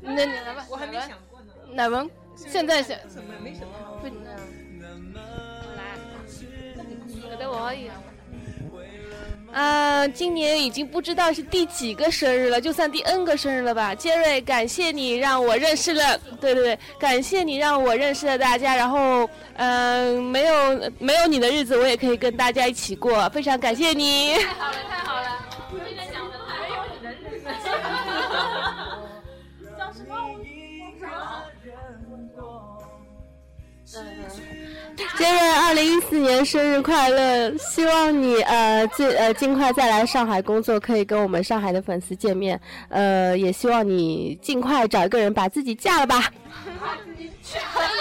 [0.00, 1.52] 那你来吧，我还没想过呢。
[1.72, 3.68] 乃文，现在想怎么没什么。
[4.00, 4.06] 不，
[5.76, 5.96] 来，
[7.38, 7.90] 等我一。
[9.50, 13.94] 啊，今年已经不知道是第几个生日了，就算第 N 个生日了吧。
[13.94, 18.76] 杰瑞，感谢你让我认识了，对对对，感谢你让我认识了大家。
[18.76, 24.34] 然后，嗯、没有没有你的日子，我也可以跟大家一起过，非常感谢你。
[24.34, 25.47] 太好了，太好了！
[35.16, 37.56] 杰瑞，二零一四年生日快乐！
[37.58, 42.60] 希望你呃尽呃尽快再来上海工作，可以跟我们上海的粉丝见面。
[42.88, 46.32] 呃，也希望你尽快找一个人把自己嫁了吧。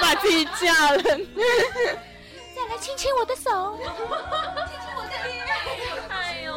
[0.01, 1.01] 把自己嫁了。
[1.03, 3.85] 再来亲亲我的手，亲
[4.81, 5.45] 亲我的脸。
[6.09, 6.51] 哎呦，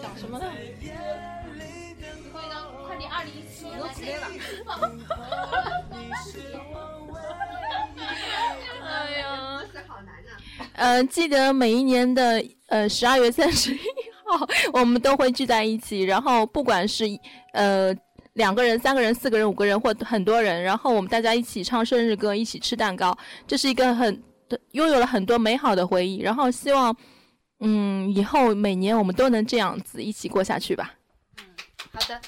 [0.00, 0.46] 讲什么呢？
[2.32, 4.26] 快点，二零一七年起来了。
[8.08, 9.62] 哎呀，
[10.74, 13.78] 呃，记得每一年的呃十二月三十一
[14.24, 17.04] 号， 我们都会聚在一起，然后不管是
[17.52, 17.94] 呃
[18.34, 24.22] 两个人、三个人、四个人、五个人或很多人，然后我们大家一起唱生日歌，一起吃蛋糕，这是一个很
[24.72, 26.20] 拥有了很多美好的回忆。
[26.20, 26.96] 然后希望
[27.60, 30.94] 嗯以后每年我们都能这样子一起过下去吧。
[31.38, 31.44] 嗯
[31.92, 32.08] 好的。
[32.08, 32.20] 感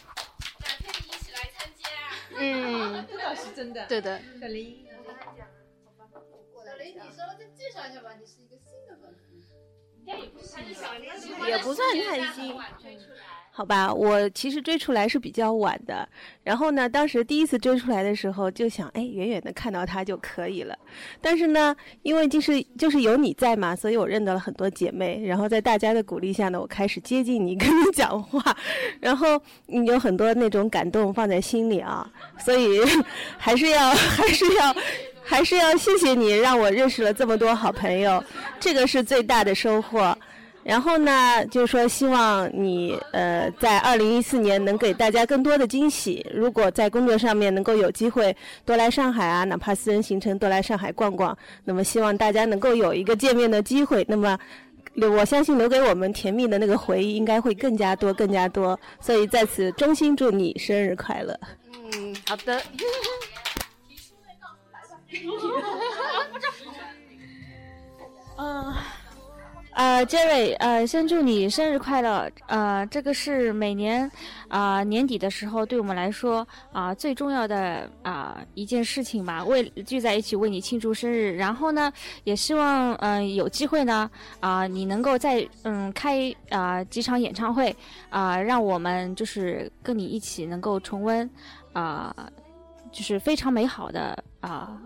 [0.81, 1.89] 谢你一起来参加
[2.37, 3.87] 嗯， 这倒是真的。
[3.87, 4.20] 对的。
[4.41, 4.89] 小林。
[6.81, 9.26] 小林，你稍微再介绍一下吧，你是一个新的粉丝。
[10.07, 12.55] 也不算太新。
[13.53, 16.09] 好吧，我其实追出来是比较晚的。
[16.43, 20.76] 然后呢，当时第一次追出来的时候，就想，哎，远远的看到他就可以了。
[21.20, 25.22] 但是呢，因为就是就是有你在嘛，所以我认得了很多姐妹。
[25.26, 28.57] 然后在大家的鼓励下呢，我开始接近你， 跟你讲话。
[29.01, 32.81] 然后你有很多那种感动放在心里啊，所以
[33.37, 34.74] 还是要还是要。
[35.23, 38.23] 还是要谢谢你，让我认识了这么多好朋友，
[38.59, 40.16] 这个是最大的收获。
[40.62, 46.25] 然后呢，就是说希望你呃在二零一四年能给大家更多的惊喜。
[46.35, 54.05] 如果在工作上面能够有机会多来上海啊，哪怕私人行程多来上海逛逛，那么希望大家能够有一个见面的机会。
[54.07, 54.39] 那么
[54.97, 58.79] 我相信留给我们甜蜜的那个回忆应该会更加多、更加多。
[59.01, 61.35] 所以在此衷心祝你生日快乐。
[61.73, 62.61] 嗯，好的。
[68.38, 68.74] 嗯，
[69.72, 72.30] 呃，Jerry，呃，先祝你生日快乐。
[72.46, 74.11] 呃，这个是每年
[74.48, 81.36] 啊、年底的时候，对我们来说啊、最重要的啊、一件事情吧，为聚在一起为你庆祝生日。
[81.36, 81.92] 然后呢，
[82.24, 87.74] 也希望嗯、有机会呢啊、你能够再嗯开啊、几场演唱会
[88.08, 91.28] 啊、让我们就是跟你一起能够重温
[91.74, 92.14] 啊、
[92.90, 94.80] 就是非常美好的啊。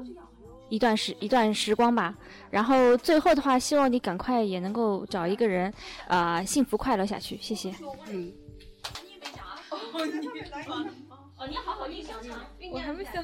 [0.70, 2.14] 一段时一段时光吧，
[2.50, 5.72] 然后最后的话，希望你赶快也能够找一个人，
[6.08, 7.72] 啊、幸福快乐下去，谢谢。
[8.08, 8.32] 嗯。
[11.36, 12.16] 哦，你好好印象
[12.72, 13.22] 我还没想。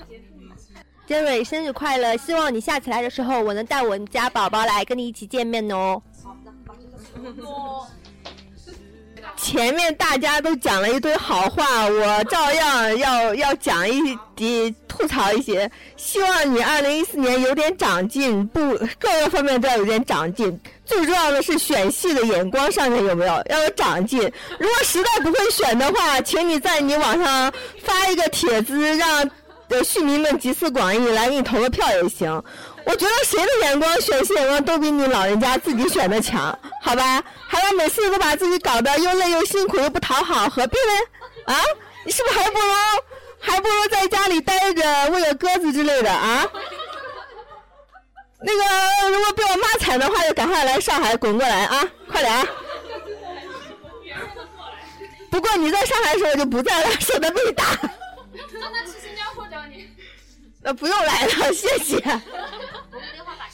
[1.06, 2.16] 杰瑞生日快乐！
[2.18, 6.00] 希望你下次来的时候，我能带我们家宝宝来跟你一起见面哦。
[9.42, 15.68] 前面大家都讲了一堆好话，我照样要要讲一滴吐槽一些。
[15.96, 18.60] 希望你二零一四年有点长进，不
[18.98, 20.60] 各个方面都要有点长进。
[20.84, 24.20] 最重要的是选戏的眼光上面有没有要有长进。
[24.58, 29.28] 如果实在不会选的话，请你在你网上发一个帖子，让
[29.70, 32.30] 呃戏迷们集思广益，来给你投个票也行。
[32.84, 37.22] 我觉得谁的眼光、选戏眼光都比你老人家自己选的强，好吧？
[37.46, 41.54] 还要每次都把自己搞得又累又辛苦又不讨好，何必呢？
[41.54, 41.56] 啊，
[42.04, 42.66] 你是不是还不如
[43.38, 46.44] 还不如在家里待着喂个鸽子之类的啊？
[48.42, 51.86] 那个，如果被我骂惨的话，就赶快来上海滚过来啊！
[52.10, 52.48] 快点！
[55.30, 57.64] 不过你在上海的时候就不在了，省得被打。
[60.62, 60.74] 让他去新加坡找你。
[60.74, 62.00] 呃，不用来了，谢谢。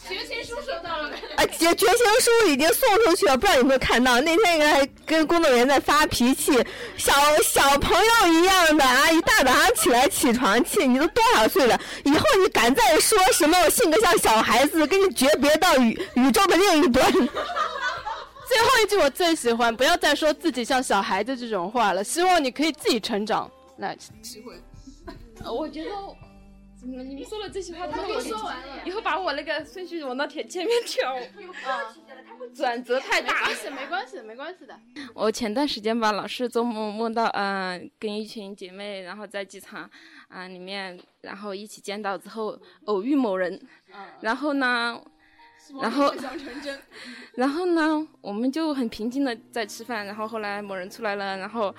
[0.09, 1.17] 绝情书收到了没？
[1.35, 4.21] 啊，绝绝情书已经送出去了，不知道有没有看到？
[4.21, 6.53] 那天还跟工作人员在发脾气，
[6.97, 11.77] 小小朋友一样的啊，一大早上起来起床气，你都多少岁了？
[12.05, 17.11] 以后你敢再说什么我性格像小孩子，跟你诀别到宇宇宙的另一端。
[18.49, 22.05] 最后一句我最喜欢，不要再说自己像小孩子这种话了。
[22.05, 23.51] 希望你可以自己成长。
[23.79, 24.55] 来，机会。
[25.45, 25.91] 呃我觉得
[26.87, 31.95] 怎么你们说了这些话，他都说完了以后把我那个顺序往那前前面调，啊，
[32.55, 33.49] 转折太大。
[33.49, 34.78] 没关系，没关系，没关系的。
[35.12, 39.91] 我前段时间吧，老是做梦梦到，嗯、跟一群姐妹，然后在机场，
[40.28, 43.61] 啊、里面，然后一起见到之后偶遇某人，
[44.20, 45.01] 然后呢，
[45.80, 46.78] 然后梦想成真。
[47.34, 51.74] 然后呢，我们就很平静的在吃饭，然后后来某人出来了，然后，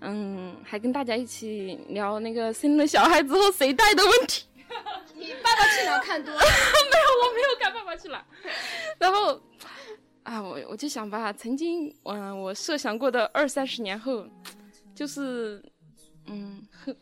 [0.00, 4.46] 嗯，还跟大家一起聊那个生了小孩之后谁带的问题。
[5.14, 6.40] 你爸爸去哪儿看多了？
[6.40, 8.24] 没有，我没有看《爸爸去哪儿》。
[8.98, 9.40] 然后，
[10.22, 14.26] 啊，我我就想吧，曾经，嗯、我设想过的二三十年后，
[14.94, 15.62] 就是，
[16.26, 16.94] 嗯，对，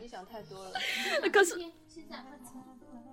[0.00, 0.80] 你想太多了。
[1.32, 1.58] 可是，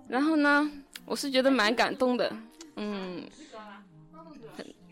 [0.08, 0.70] 然后呢，
[1.04, 2.34] 我是觉得蛮感动的，
[2.76, 3.24] 嗯，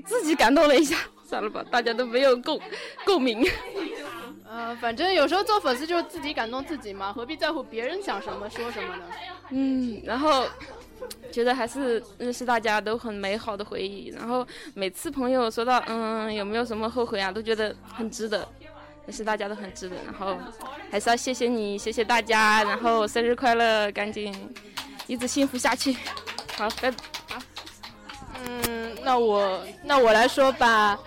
[0.05, 2.61] 自己感动了一下，算了吧，大家都没有共
[3.05, 3.42] 共鸣。
[4.49, 9.03] 呃，反正有时候做粉丝就是自己感动自己嘛，何必在乎别人想什么说什么呢？
[9.51, 10.47] 嗯，然后
[11.32, 14.09] 觉得还是认识大家都很美好的回忆。
[14.16, 18.49] 然后每次朋友说到嗯有没有什么后悔啊，都觉得很值得，
[19.05, 19.97] 认识大家都很值得。
[20.05, 20.38] 然后
[20.90, 24.32] 还是要谢谢你，谢谢大家，然后生日快乐，赶紧
[25.07, 25.97] 一直幸福下去。
[26.57, 26.97] 好，拜拜。
[28.44, 30.99] 嗯，那我那我来说吧，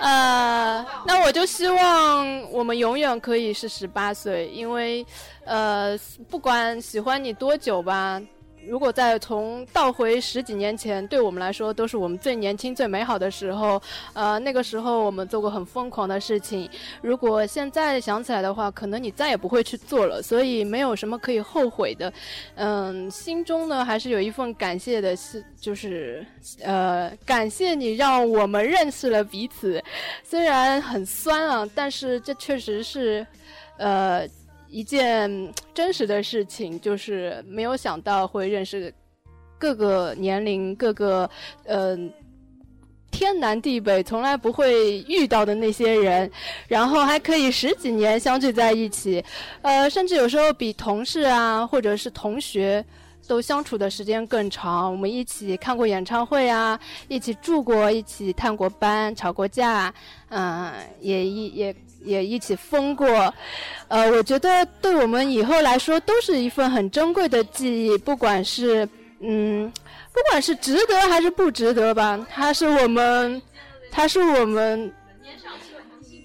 [0.00, 5.04] 呃，那我就希望我们永远可以是十八岁，因为，
[5.44, 5.96] 呃，
[6.28, 8.20] 不管喜欢你多久吧，
[8.66, 13.80] 如果再从倒回十几年前，对我们来说都是我们最年轻、最美好的时候。
[14.12, 16.68] 呃，那个时候我们做过很疯狂的事情，
[17.00, 22.12] 如果现在想起来的话，可能你再也不会去做了，所以没有什么可以后悔的。
[22.54, 26.24] 嗯，心中呢还是有一份感谢的，是就是
[26.62, 29.82] 呃，感谢你让我们认识了彼此，
[30.22, 33.26] 虽然很酸啊，但是这确实是，
[33.78, 34.28] 呃。
[34.70, 38.92] 一件真实的事情，就是没有想到会认识
[39.58, 41.28] 各个年龄、各个
[41.64, 42.12] 嗯、
[43.10, 46.30] 天南地北从来不会遇到的那些人，
[46.68, 49.22] 然后还可以十几年相聚在一起，
[49.62, 52.84] 呃，甚至有时候比同事啊或者是同学。
[53.28, 59.94] 都相处的时间更长，我们一起看过演唱会啊，一起住过，一起探过班，吵过架，
[60.30, 61.72] 嗯、也一也
[62.02, 63.32] 也一起疯过，
[63.88, 68.88] 呃，我觉得对我们以后来说都是一份很珍贵的记忆，不管是
[69.20, 69.70] 嗯
[70.12, 73.40] 不管是值得还是不值得吧，它是我们，
[73.90, 74.92] 它是我们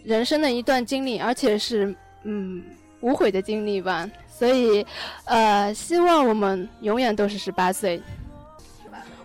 [0.03, 2.63] 人生的一段经历，而且是嗯
[3.01, 4.09] 无悔的经历吧。
[4.37, 4.85] 所以，
[5.23, 8.01] 呃，希望我们永远都是十八岁。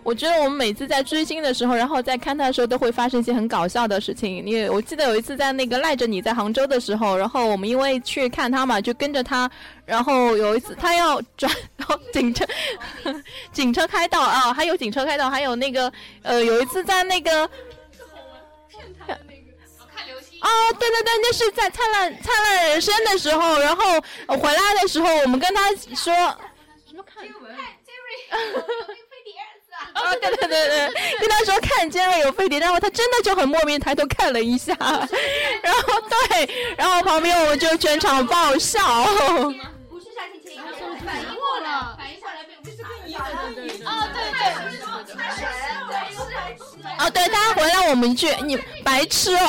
[0.03, 4.45] 我觉得我们每次在追星的时候，然后在看他的时候，都会发生一些很搞笑的事情。
[4.45, 9.49] 因为我记得有一次在那个赖着你在杭州的时候，然后我们因为去看他嘛，就跟着他。
[9.85, 12.45] 然后有一次他要转，然后警车，
[13.51, 15.91] 警车开道啊，还有警车开道，还有那个
[16.23, 17.49] 呃，有一次在那个。
[20.39, 20.49] 啊，
[20.79, 26.11] 对对对，那是在《灿烂灿烂人生》的时候，然后回来的时候，我们跟他说
[26.87, 27.23] 什么看？
[29.93, 38.79] 啊，对对对对，跟他说看尖锐有飞碟，然后他真的就很莫名抬头看了一下， 然后对，然后旁边我们就全场爆笑。
[39.89, 40.53] 不是夏天前
[41.05, 43.19] 反应过了，反应过来不是跟你对
[43.55, 44.43] 对对，啊对对，
[46.97, 49.39] 啊对，他回来我们一句，你白痴哦。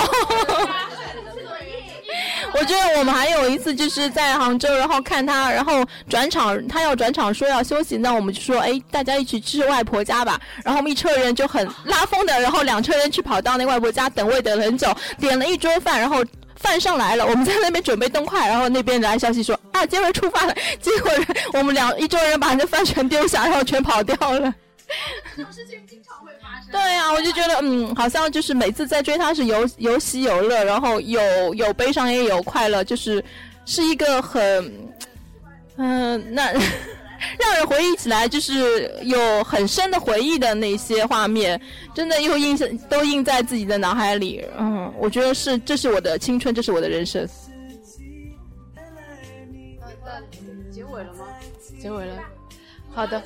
[2.55, 10.41] 我觉得我们还有一次就是在杭州，然后看他，然后转场，他要转场说要休息，那我们就说，哎，大家一起去外婆家吧。
[10.63, 16.23] 然后我们一车人就很拉风的，然后两车人去跑到那外婆家等位等了很久，点了一桌饭，然后
[16.57, 21.11] 饭上来了，我们在那边准备动筷，然后那边来消息说啊，杰瑞出发了，结果
[21.55, 24.55] 我们两一桌人把那饭全丢下，然后全跑掉了。
[25.35, 26.12] 这种事情经常。
[26.73, 33.23] 对啊，我就觉得，嗯，好像就是每次在追他是有有喜有乐，然后有有悲伤也有快乐，就是
[33.67, 34.73] 是一个很，
[35.77, 36.51] 嗯，那
[37.39, 41.61] 让人回忆起来就是有很深的回忆的那些画面，
[41.95, 44.45] 真的又印象都印在自己的脑海里。
[44.59, 47.29] 嗯，我觉得是，这是我的青春，这是我的人生。
[50.73, 51.27] 结尾了吗？
[51.81, 52.17] 结尾了。
[52.95, 53.23] 好的。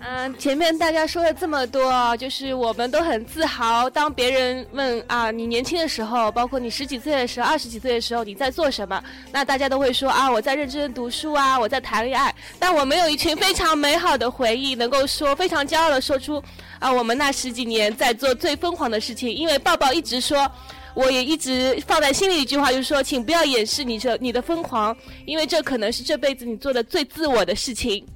[0.00, 3.90] 嗯，前面大家说了这么多，就是我们都很自豪。
[3.90, 9.02] 当别人问啊，你年轻的时候，包括你十几岁的时候、二十几岁的时候，你在做什么？
[9.32, 12.34] 那大家都会说啊，我在认真读书啊，我在谈恋爱。
[12.58, 16.42] 但我们有一群非常美好的回忆，能够说非常骄傲的说出
[16.78, 19.28] 啊，我们那十几年在做最疯狂的事情。
[19.28, 20.50] 因为抱抱一直说，
[20.94, 24.96] 我也一直放在心里一句话，就是说，请不要掩饰你这你的疯狂，
[25.26, 28.06] 因为这可能是这辈子你做的最自我的事情。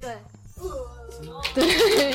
[0.00, 0.10] 对。
[1.54, 2.14] 对，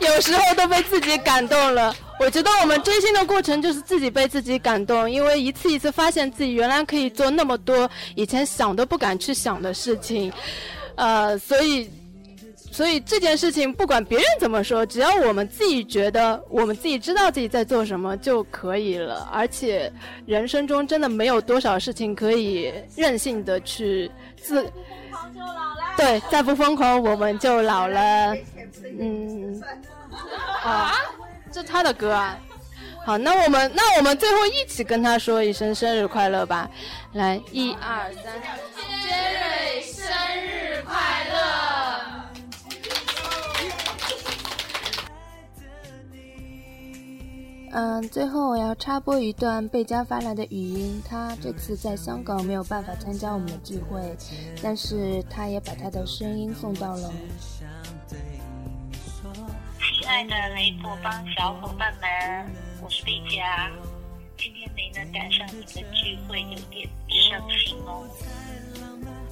[0.00, 1.94] 有时候都被自己感动了。
[2.20, 10.32] 我觉得我们追星的过程就是自己被自己感动，因为一次一次发现自己原来可以做那么多以前想都不敢去想的事情，
[10.96, 11.88] 呃，所以，
[12.72, 19.28] 所以这件事情不管别人怎么说，只要我们自己觉得我们自己知道自己在做什么就可以了。
[19.32, 19.92] 而且
[20.26, 24.68] 人生中真的没有多少事情可以任性的去自。
[25.96, 28.34] 对，再不疯狂我们就老了。
[29.00, 29.60] 嗯，
[30.62, 30.94] 啊，
[31.50, 32.38] 这他的歌啊。
[33.04, 36.68] 好，那我们那我们最后一起跟他说一声生日快乐吧。
[37.14, 38.34] 来，一二三，
[47.72, 51.02] 嗯，最后我要插播一段贝佳发来的语音。
[51.08, 54.16] 他这次在香港没有办法参加我们的聚会，
[54.62, 57.12] 但是他也把他的声音送到了。
[59.78, 62.50] 亲爱的雷普帮小伙伴们，
[62.82, 63.70] 我是贝佳，
[64.36, 68.06] 今天没能赶上你的聚会，有点伤心哦。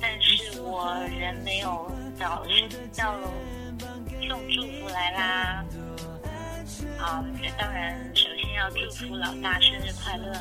[0.00, 2.44] 但是我人没有到，
[2.94, 3.14] 到
[4.28, 5.64] 送祝福来啦。
[6.98, 10.32] 好，这当然首先要祝福老大生日快乐，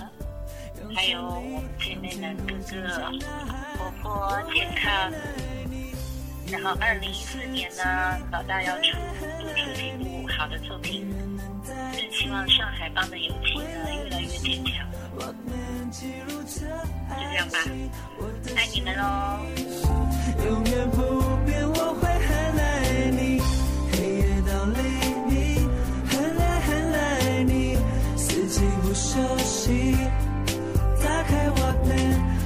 [0.96, 3.12] 还有我们姐妹们哥哥
[3.78, 5.12] 活泼健康。
[6.52, 7.84] 然后二零一四年呢，
[8.32, 8.98] 老大要出
[9.42, 11.12] 多出几部好的作品，
[11.66, 13.66] 更希望上海帮的友情呢
[14.04, 14.86] 越来越坚强。
[15.92, 16.02] 就
[16.44, 16.68] 这
[17.36, 17.58] 样吧，
[18.56, 19.40] 爱你们喽。
[29.16, 29.96] 休息，
[31.02, 31.96] 打开我门，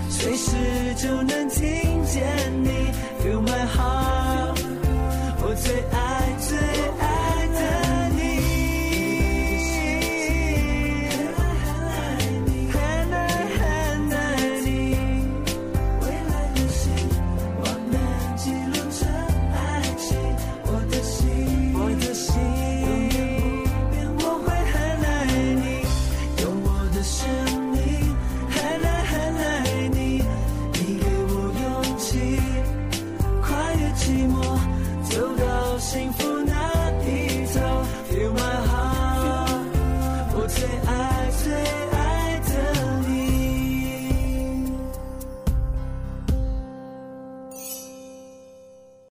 [0.07, 0.55] 随时
[0.97, 2.21] 就能听见
[2.63, 2.88] 你。